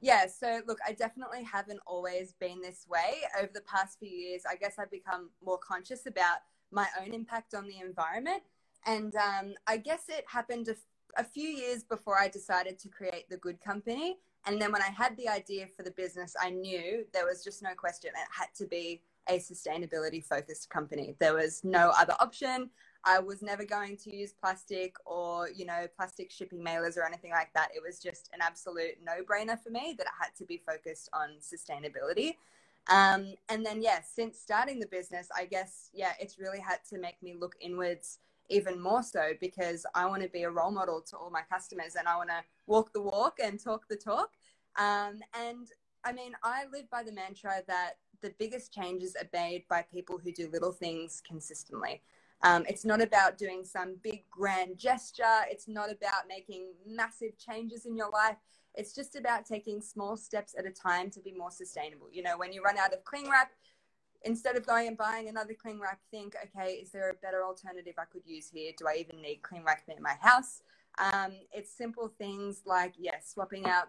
Yeah, 0.01 0.27
so 0.27 0.61
look, 0.67 0.79
I 0.87 0.93
definitely 0.93 1.43
haven't 1.43 1.81
always 1.87 2.33
been 2.35 2.61
this 2.61 2.87
way. 2.89 3.23
Over 3.37 3.51
the 3.53 3.63
past 3.63 3.99
few 3.99 4.09
years, 4.09 4.43
I 4.49 4.55
guess 4.55 4.79
I've 4.79 4.91
become 4.91 5.31
more 5.45 5.59
conscious 5.59 6.07
about 6.07 6.39
my 6.71 6.87
own 7.01 7.13
impact 7.15 7.55
on 7.55 7.67
the 7.67 7.81
environment. 7.81 8.43
And 8.87 9.15
um, 9.17 9.55
I 9.67 9.77
guess 9.77 10.05
it 10.09 10.25
happened 10.29 10.69
a 10.69 10.77
a 11.17 11.25
few 11.25 11.49
years 11.49 11.83
before 11.83 12.19
I 12.19 12.29
decided 12.29 12.79
to 12.81 12.89
create 12.89 13.29
the 13.29 13.37
Good 13.37 13.61
Company. 13.61 14.19
And 14.47 14.61
then 14.61 14.73
when 14.73 14.83
I 14.83 14.91
had 14.91 15.17
the 15.17 15.29
idea 15.29 15.67
for 15.77 15.83
the 15.83 15.91
business, 15.91 16.35
I 16.41 16.51
knew 16.51 17.05
there 17.13 17.27
was 17.27 17.43
just 17.43 17.63
no 17.63 17.75
question 17.75 18.11
it 18.15 18.29
had 18.31 18.49
to 18.57 18.67
be 18.67 19.03
a 19.29 19.39
sustainability 19.39 20.25
focused 20.25 20.71
company. 20.71 21.15
There 21.19 21.35
was 21.35 21.63
no 21.65 21.93
other 21.99 22.15
option. 22.19 22.71
I 23.05 23.19
was 23.21 23.43
never 23.43 23.65
going 23.65 23.97
to 23.99 24.15
use 24.15 24.33
plastic 24.33 24.97
or, 25.07 25.51
you 25.51 25.67
know, 25.67 25.87
plastic 25.97 26.31
shipping 26.31 26.65
mailers 26.65 26.97
or 26.97 27.07
anything 27.07 27.31
like 27.31 27.53
that. 27.55 27.69
It 27.75 27.83
was 27.85 27.99
just 27.99 28.31
an 28.33 28.41
absolute 28.43 28.99
no 29.05 29.23
brainer 29.23 29.61
for 29.63 29.71
me 29.71 29.95
that 29.99 30.07
it 30.07 30.13
had 30.21 30.35
to 30.39 30.45
be 30.45 30.63
focused 30.67 31.09
on 31.13 31.31
sustainability. 31.41 32.37
Um, 32.91 33.35
and 33.49 33.65
then, 33.65 33.83
yeah, 33.83 34.01
since 34.03 34.39
starting 34.39 34.81
the 34.81 34.87
business, 34.87 35.29
I 35.37 35.45
guess, 35.45 35.91
yeah, 35.93 36.13
it's 36.19 36.39
really 36.39 36.59
had 36.59 36.79
to 36.91 36.99
make 36.99 37.23
me 37.23 37.35
look 37.39 37.55
inwards 37.61 38.19
even 38.49 38.81
more 38.81 39.03
so 39.03 39.33
because 39.41 39.85
I 39.95 40.07
want 40.07 40.23
to 40.23 40.29
be 40.29 40.43
a 40.43 40.51
role 40.51 40.71
model 40.71 41.03
to 41.11 41.17
all 41.17 41.31
my 41.31 41.43
customers 41.51 41.97
and 41.97 42.09
I 42.09 42.17
want 42.17 42.31
to 42.31 42.43
walk 42.67 42.93
the 42.93 43.03
walk 43.03 43.39
and 43.43 43.63
talk 43.63 43.87
the 43.89 43.97
talk. 43.97 44.31
Um, 44.79 45.21
and 45.35 45.69
I 46.05 46.13
mean, 46.13 46.33
I 46.43 46.65
live 46.73 46.89
by 46.91 47.03
the 47.03 47.13
mantra 47.13 47.63
that 47.67 47.95
the 48.21 48.33
biggest 48.39 48.73
changes 48.73 49.17
are 49.17 49.29
made 49.33 49.65
by 49.69 49.85
people 49.93 50.19
who 50.19 50.33
do 50.33 50.49
little 50.53 50.73
things 50.73 51.23
consistently. 51.27 52.03
Um, 52.43 52.65
it's 52.69 52.85
not 52.85 53.01
about 53.01 53.37
doing 53.37 53.65
some 53.65 53.97
big 54.03 54.23
grand 54.31 54.79
gesture. 54.79 55.45
It's 55.51 55.67
not 55.69 55.91
about 55.91 56.29
making 56.29 56.69
massive 56.87 57.37
changes 57.39 57.85
in 57.85 57.97
your 57.97 58.11
life. 58.11 58.37
It's 58.75 58.95
just 58.95 59.17
about 59.17 59.45
taking 59.45 59.81
small 59.81 60.17
steps 60.17 60.55
at 60.57 60.65
a 60.65 60.71
time 60.71 61.11
to 61.11 61.21
be 61.21 61.33
more 61.33 61.51
sustainable. 61.51 62.09
You 62.13 62.23
know, 62.23 62.39
when 62.39 62.53
you 62.53 62.63
run 62.63 62.79
out 62.79 62.93
of 62.93 63.05
cling 63.05 63.29
wrap, 63.29 63.51
instead 64.23 64.57
of 64.57 64.67
going 64.67 64.89
and 64.89 64.97
buying 64.97 65.29
another 65.29 65.55
cling 65.55 65.81
wrap, 65.81 66.01
think, 66.11 66.35
okay, 66.45 66.73
is 66.75 66.91
there 66.91 67.11
a 67.11 67.15
better 67.15 67.45
alternative 67.45 67.95
I 67.99 68.05
could 68.05 68.23
use 68.27 68.51
here? 68.53 68.73
Do 68.77 68.87
I 68.89 68.97
even 68.97 69.23
need 69.23 69.43
cling 69.43 69.65
wrap 69.65 69.83
in 69.89 70.03
my 70.03 70.17
house? 70.21 70.63
Um, 70.99 71.33
it's 71.53 71.71
simple 71.71 72.13
things 72.19 72.63
like, 72.67 72.95
yes, 72.99 73.31
swapping 73.33 73.67
out 73.67 73.89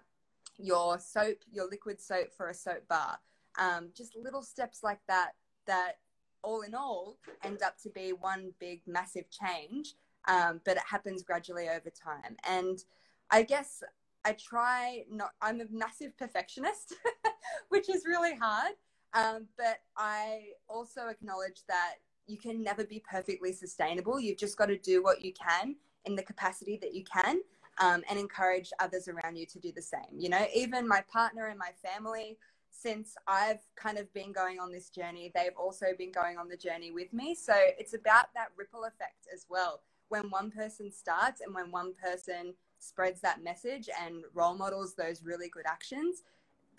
your 0.58 1.00
soap, 1.00 1.38
your 1.52 1.68
liquid 1.68 2.00
soap 2.00 2.32
for 2.36 2.50
a 2.50 2.54
soap 2.54 2.88
bar. 2.88 3.18
Um, 3.58 3.90
just 3.96 4.16
little 4.16 4.44
steps 4.44 4.84
like 4.84 5.00
that, 5.08 5.32
that 5.66 5.98
all 6.44 6.62
in 6.62 6.76
all 6.76 7.18
end 7.44 7.62
up 7.64 7.78
to 7.84 7.90
be 7.90 8.14
one 8.14 8.54
big, 8.60 8.82
massive 8.86 9.26
change. 9.30 9.96
Um, 10.28 10.62
but 10.66 10.78
it 10.78 10.84
happens 10.88 11.24
gradually 11.24 11.70
over 11.70 11.90
time. 11.90 12.38
And 12.48 12.84
I 13.32 13.44
guess 13.44 13.82
I 14.26 14.34
try 14.34 15.06
not, 15.10 15.32
I'm 15.42 15.62
a 15.62 15.66
massive 15.72 16.18
perfectionist, 16.18 16.96
which 17.70 17.90
is 17.90 18.06
really 18.06 18.36
hard. 18.36 18.74
Um, 19.14 19.48
but 19.58 19.80
I 19.98 20.50
also 20.68 21.08
acknowledge 21.08 21.62
that 21.68 21.96
you 22.28 22.38
can 22.38 22.62
never 22.64 22.84
be 22.84 23.04
perfectly 23.10 23.52
sustainable. 23.52 24.20
You've 24.20 24.38
just 24.38 24.58
got 24.58 24.68
to 24.68 24.78
do 24.78 25.02
what 25.04 25.24
you 25.24 25.34
can 25.34 25.76
in 26.06 26.16
the 26.16 26.24
capacity 26.24 26.78
that 26.82 26.94
you 26.94 27.04
can 27.04 27.42
um, 27.80 28.04
and 28.10 28.20
encourage 28.20 28.72
others 28.80 29.08
around 29.08 29.36
you 29.36 29.46
to 29.48 29.60
do 29.60 29.72
the 29.72 29.82
same. 29.82 30.18
You 30.18 30.30
know, 30.30 30.46
even 30.54 30.88
my 30.88 31.04
partner 31.12 31.48
and 31.48 31.58
my 31.58 31.72
family, 31.84 32.38
since 32.70 33.16
I've 33.28 33.66
kind 33.76 33.98
of 33.98 34.12
been 34.14 34.32
going 34.32 34.60
on 34.60 34.72
this 34.72 34.90
journey, 34.90 35.32
they've 35.34 35.58
also 35.58 35.88
been 35.98 36.12
going 36.12 36.38
on 36.38 36.48
the 36.48 36.58
journey 36.58 36.92
with 36.92 37.12
me. 37.14 37.36
So 37.36 37.54
it's 37.56 37.94
about 37.94 38.28
that 38.36 38.50
ripple 38.56 38.84
effect 38.84 39.28
as 39.34 39.46
well. 39.50 39.82
When 40.10 40.30
one 40.30 40.52
person 40.52 40.92
starts 40.92 41.42
and 41.42 41.54
when 41.54 41.72
one 41.72 41.94
person 41.94 42.54
spreads 42.80 43.22
that 43.22 43.44
message 43.44 43.90
and 44.02 44.24
role 44.34 44.56
models 44.56 44.96
those 44.96 45.24
really 45.24 45.50
good 45.50 45.66
actions, 45.68 46.24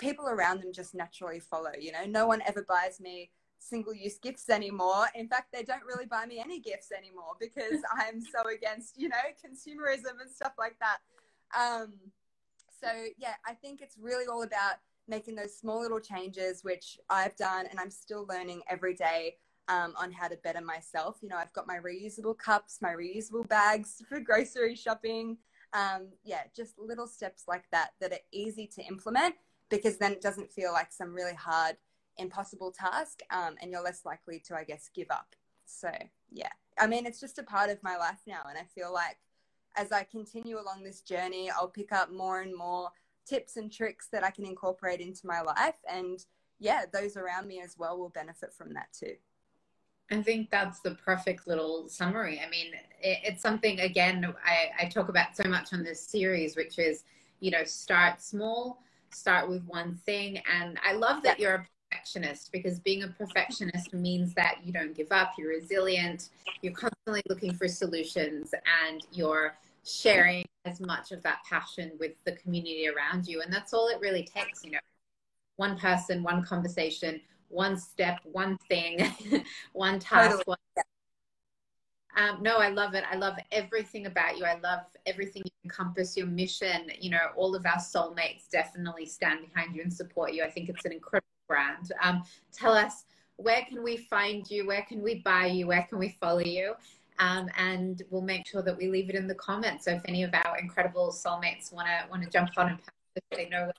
people 0.00 0.26
around 0.26 0.62
them 0.62 0.72
just 0.72 0.94
naturally 0.94 1.38
follow. 1.38 1.70
You 1.78 1.92
know, 1.92 2.04
no 2.06 2.26
one 2.26 2.42
ever 2.46 2.64
buys 2.68 2.98
me 2.98 3.30
single 3.60 3.94
use 3.94 4.18
gifts 4.18 4.48
anymore. 4.48 5.06
In 5.14 5.28
fact, 5.28 5.52
they 5.52 5.62
don't 5.62 5.84
really 5.84 6.06
buy 6.06 6.26
me 6.26 6.40
any 6.40 6.58
gifts 6.58 6.88
anymore 6.96 7.34
because 7.38 7.82
I'm 7.94 8.20
so 8.20 8.48
against, 8.52 8.98
you 8.98 9.08
know, 9.08 9.16
consumerism 9.44 10.20
and 10.20 10.30
stuff 10.30 10.54
like 10.58 10.76
that. 10.80 10.98
Um, 11.56 11.92
so, 12.82 12.88
yeah, 13.18 13.34
I 13.46 13.52
think 13.52 13.82
it's 13.82 13.96
really 14.00 14.26
all 14.26 14.42
about 14.42 14.76
making 15.06 15.34
those 15.34 15.56
small 15.56 15.80
little 15.80 16.00
changes, 16.00 16.64
which 16.64 16.98
I've 17.10 17.36
done 17.36 17.66
and 17.70 17.78
I'm 17.78 17.90
still 17.90 18.26
learning 18.28 18.62
every 18.68 18.94
day. 18.94 19.36
Um, 19.68 19.94
on 19.96 20.10
how 20.10 20.26
to 20.26 20.36
better 20.42 20.60
myself. 20.60 21.18
You 21.22 21.28
know, 21.28 21.36
I've 21.36 21.52
got 21.52 21.68
my 21.68 21.76
reusable 21.76 22.36
cups, 22.36 22.78
my 22.82 22.88
reusable 22.88 23.46
bags 23.46 24.02
for 24.08 24.18
grocery 24.18 24.74
shopping. 24.74 25.36
Um, 25.72 26.08
yeah, 26.24 26.40
just 26.56 26.76
little 26.76 27.06
steps 27.06 27.44
like 27.46 27.62
that 27.70 27.90
that 28.00 28.10
are 28.10 28.18
easy 28.32 28.66
to 28.74 28.82
implement 28.82 29.36
because 29.70 29.96
then 29.96 30.12
it 30.12 30.20
doesn't 30.20 30.52
feel 30.52 30.72
like 30.72 30.92
some 30.92 31.14
really 31.14 31.34
hard, 31.34 31.76
impossible 32.18 32.72
task, 32.72 33.20
um, 33.30 33.54
and 33.62 33.70
you're 33.70 33.82
less 33.82 34.04
likely 34.04 34.38
to, 34.40 34.54
I 34.54 34.64
guess, 34.64 34.90
give 34.94 35.10
up. 35.10 35.34
So, 35.64 35.90
yeah, 36.30 36.50
I 36.78 36.86
mean, 36.86 37.06
it's 37.06 37.20
just 37.20 37.38
a 37.38 37.42
part 37.42 37.70
of 37.70 37.82
my 37.82 37.96
life 37.96 38.20
now, 38.26 38.42
and 38.48 38.58
I 38.58 38.64
feel 38.74 38.92
like 38.92 39.16
as 39.76 39.92
I 39.92 40.02
continue 40.02 40.58
along 40.58 40.82
this 40.82 41.00
journey, 41.00 41.50
I'll 41.50 41.68
pick 41.68 41.92
up 41.92 42.12
more 42.12 42.40
and 42.40 42.54
more 42.54 42.90
tips 43.24 43.56
and 43.56 43.72
tricks 43.72 44.08
that 44.10 44.24
I 44.24 44.30
can 44.30 44.44
incorporate 44.44 45.00
into 45.00 45.26
my 45.26 45.40
life, 45.40 45.76
and 45.88 46.24
yeah, 46.58 46.84
those 46.92 47.16
around 47.16 47.46
me 47.46 47.62
as 47.62 47.76
well 47.78 47.96
will 47.98 48.10
benefit 48.10 48.52
from 48.52 48.74
that 48.74 48.88
too. 48.92 49.14
I 50.10 50.20
think 50.22 50.50
that's 50.50 50.80
the 50.80 50.96
perfect 50.96 51.46
little 51.46 51.88
summary. 51.88 52.42
I 52.44 52.50
mean, 52.50 52.72
it, 53.00 53.18
it's 53.22 53.40
something, 53.40 53.78
again, 53.78 54.34
I, 54.44 54.84
I 54.84 54.88
talk 54.88 55.08
about 55.08 55.36
so 55.36 55.48
much 55.48 55.72
on 55.72 55.84
this 55.84 56.00
series, 56.00 56.56
which 56.56 56.80
is, 56.80 57.04
you 57.38 57.52
know, 57.52 57.62
start 57.62 58.20
small, 58.20 58.82
start 59.12 59.48
with 59.48 59.64
one 59.66 59.98
thing. 60.06 60.40
And 60.50 60.78
I 60.84 60.92
love 60.92 61.22
that 61.22 61.38
you're 61.38 61.54
a 61.54 61.66
perfectionist 61.90 62.52
because 62.52 62.78
being 62.78 63.02
a 63.02 63.08
perfectionist 63.08 63.92
means 63.92 64.34
that 64.34 64.58
you 64.64 64.72
don't 64.72 64.94
give 64.94 65.10
up, 65.10 65.32
you're 65.38 65.50
resilient, 65.50 66.30
you're 66.62 66.72
constantly 66.72 67.22
looking 67.28 67.52
for 67.52 67.68
solutions, 67.68 68.54
and 68.84 69.02
you're 69.12 69.56
sharing 69.84 70.44
as 70.64 70.80
much 70.80 71.10
of 71.12 71.22
that 71.22 71.38
passion 71.48 71.92
with 71.98 72.12
the 72.24 72.32
community 72.32 72.88
around 72.88 73.26
you. 73.26 73.40
And 73.42 73.52
that's 73.52 73.72
all 73.72 73.88
it 73.88 73.98
really 74.00 74.24
takes, 74.24 74.64
you 74.64 74.72
know, 74.72 74.78
one 75.56 75.76
person, 75.78 76.22
one 76.22 76.42
conversation, 76.42 77.20
one 77.48 77.76
step, 77.76 78.20
one 78.24 78.56
thing, 78.68 79.12
one 79.72 79.98
task, 79.98 80.30
totally. 80.30 80.44
one 80.46 80.58
um, 82.20 82.42
no, 82.42 82.58
I 82.58 82.68
love 82.68 82.94
it. 82.94 83.04
I 83.10 83.16
love 83.16 83.36
everything 83.50 84.04
about 84.06 84.36
you. 84.36 84.44
I 84.44 84.58
love 84.58 84.80
everything 85.06 85.42
you 85.44 85.50
encompass, 85.64 86.16
your 86.16 86.26
mission. 86.26 86.90
You 87.00 87.10
know, 87.10 87.28
all 87.34 87.54
of 87.54 87.64
our 87.64 87.78
soulmates 87.78 88.48
definitely 88.50 89.06
stand 89.06 89.40
behind 89.46 89.74
you 89.74 89.82
and 89.82 89.92
support 89.92 90.34
you. 90.34 90.42
I 90.44 90.50
think 90.50 90.68
it's 90.68 90.84
an 90.84 90.92
incredible 90.92 91.26
brand. 91.48 91.92
Um, 92.02 92.22
tell 92.52 92.72
us, 92.72 93.04
where 93.36 93.64
can 93.66 93.82
we 93.82 93.96
find 93.96 94.48
you? 94.50 94.66
Where 94.66 94.82
can 94.82 95.02
we 95.02 95.16
buy 95.16 95.46
you? 95.46 95.68
Where 95.68 95.86
can 95.88 95.98
we 95.98 96.10
follow 96.20 96.40
you? 96.40 96.74
Um, 97.18 97.48
and 97.56 98.02
we'll 98.10 98.22
make 98.22 98.46
sure 98.46 98.62
that 98.62 98.76
we 98.76 98.88
leave 98.88 99.08
it 99.08 99.16
in 99.16 99.26
the 99.26 99.34
comments. 99.34 99.86
So 99.86 99.92
if 99.92 100.02
any 100.06 100.22
of 100.22 100.30
our 100.34 100.58
incredible 100.58 101.10
soulmates 101.10 101.72
want 101.72 101.88
to 101.88 102.10
want 102.10 102.22
to 102.22 102.28
jump 102.28 102.50
on 102.58 102.68
and 102.68 102.80
they 103.30 103.48
know 103.48 103.70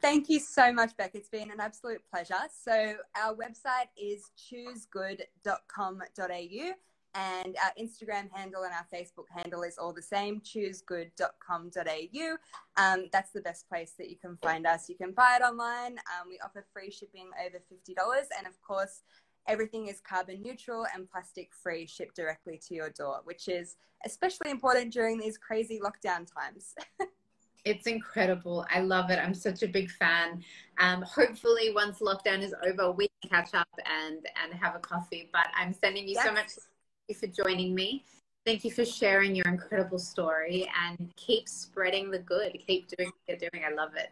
Thank 0.00 0.30
you 0.30 0.40
so 0.40 0.72
much, 0.72 0.96
Beck. 0.96 1.14
It's 1.14 1.28
been 1.28 1.50
an 1.50 1.60
absolute 1.60 2.00
pleasure. 2.10 2.34
So, 2.50 2.96
our 3.14 3.34
website 3.34 3.90
is 4.00 4.30
choosegood.com.au, 4.38 6.72
and 7.14 7.56
our 7.62 7.72
Instagram 7.78 8.30
handle 8.32 8.62
and 8.62 8.72
our 8.72 8.86
Facebook 8.92 9.26
handle 9.30 9.62
is 9.62 9.76
all 9.76 9.92
the 9.92 10.00
same 10.00 10.40
choosegood.com.au. 10.40 12.36
Um, 12.82 13.10
that's 13.12 13.32
the 13.32 13.42
best 13.42 13.68
place 13.68 13.92
that 13.98 14.08
you 14.08 14.16
can 14.16 14.38
find 14.42 14.66
us. 14.66 14.88
You 14.88 14.94
can 14.94 15.12
buy 15.12 15.36
it 15.38 15.44
online. 15.44 15.98
Um, 15.98 16.30
we 16.30 16.38
offer 16.42 16.64
free 16.72 16.90
shipping 16.90 17.28
over 17.44 17.58
$50, 17.58 17.94
and 18.38 18.46
of 18.46 18.58
course, 18.62 19.02
everything 19.46 19.88
is 19.88 20.00
carbon 20.00 20.40
neutral 20.40 20.86
and 20.94 21.10
plastic 21.10 21.52
free, 21.52 21.84
shipped 21.84 22.16
directly 22.16 22.58
to 22.68 22.74
your 22.74 22.88
door, 22.88 23.20
which 23.24 23.48
is 23.48 23.76
especially 24.06 24.50
important 24.50 24.94
during 24.94 25.18
these 25.18 25.36
crazy 25.36 25.78
lockdown 25.78 26.26
times. 26.32 26.74
It's 27.64 27.86
incredible. 27.86 28.66
I 28.70 28.80
love 28.80 29.10
it. 29.10 29.18
I'm 29.18 29.34
such 29.34 29.62
a 29.62 29.68
big 29.68 29.90
fan. 29.90 30.42
Um, 30.78 31.02
hopefully, 31.02 31.72
once 31.74 31.98
lockdown 31.98 32.42
is 32.42 32.54
over, 32.66 32.90
we 32.92 33.08
can 33.20 33.30
catch 33.30 33.54
up 33.54 33.68
and 33.84 34.26
and 34.42 34.52
have 34.54 34.74
a 34.74 34.78
coffee. 34.78 35.28
But 35.32 35.48
I'm 35.56 35.72
sending 35.72 36.08
you 36.08 36.14
yes. 36.14 36.24
so 36.24 36.32
much. 36.32 36.46
Thank 36.46 37.08
you 37.08 37.14
for 37.14 37.26
joining 37.26 37.74
me. 37.74 38.04
Thank 38.46 38.64
you 38.64 38.70
for 38.70 38.84
sharing 38.84 39.34
your 39.34 39.46
incredible 39.48 39.98
story 39.98 40.66
and 40.82 41.12
keep 41.16 41.48
spreading 41.48 42.10
the 42.10 42.20
good. 42.20 42.58
Keep 42.66 42.88
doing 42.96 43.10
what 43.10 43.40
you're 43.40 43.50
doing. 43.50 43.64
I 43.64 43.74
love 43.74 43.90
it. 43.96 44.10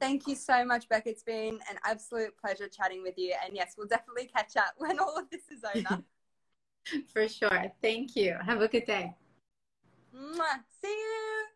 Thank 0.00 0.26
you 0.26 0.34
so 0.34 0.64
much, 0.64 0.88
Beck. 0.88 1.06
It's 1.06 1.22
been 1.22 1.58
an 1.70 1.78
absolute 1.84 2.36
pleasure 2.36 2.68
chatting 2.68 3.02
with 3.02 3.14
you. 3.16 3.34
And 3.44 3.54
yes, 3.54 3.74
we'll 3.78 3.86
definitely 3.86 4.26
catch 4.26 4.56
up 4.56 4.74
when 4.78 4.98
all 4.98 5.16
of 5.16 5.30
this 5.30 5.42
is 5.50 5.62
over. 5.64 6.02
for 7.12 7.28
sure. 7.28 7.72
Thank 7.80 8.16
you. 8.16 8.36
Have 8.44 8.60
a 8.60 8.68
good 8.68 8.84
day. 8.84 9.14
Mwah. 10.14 10.62
See 10.82 10.88
you. 10.88 11.46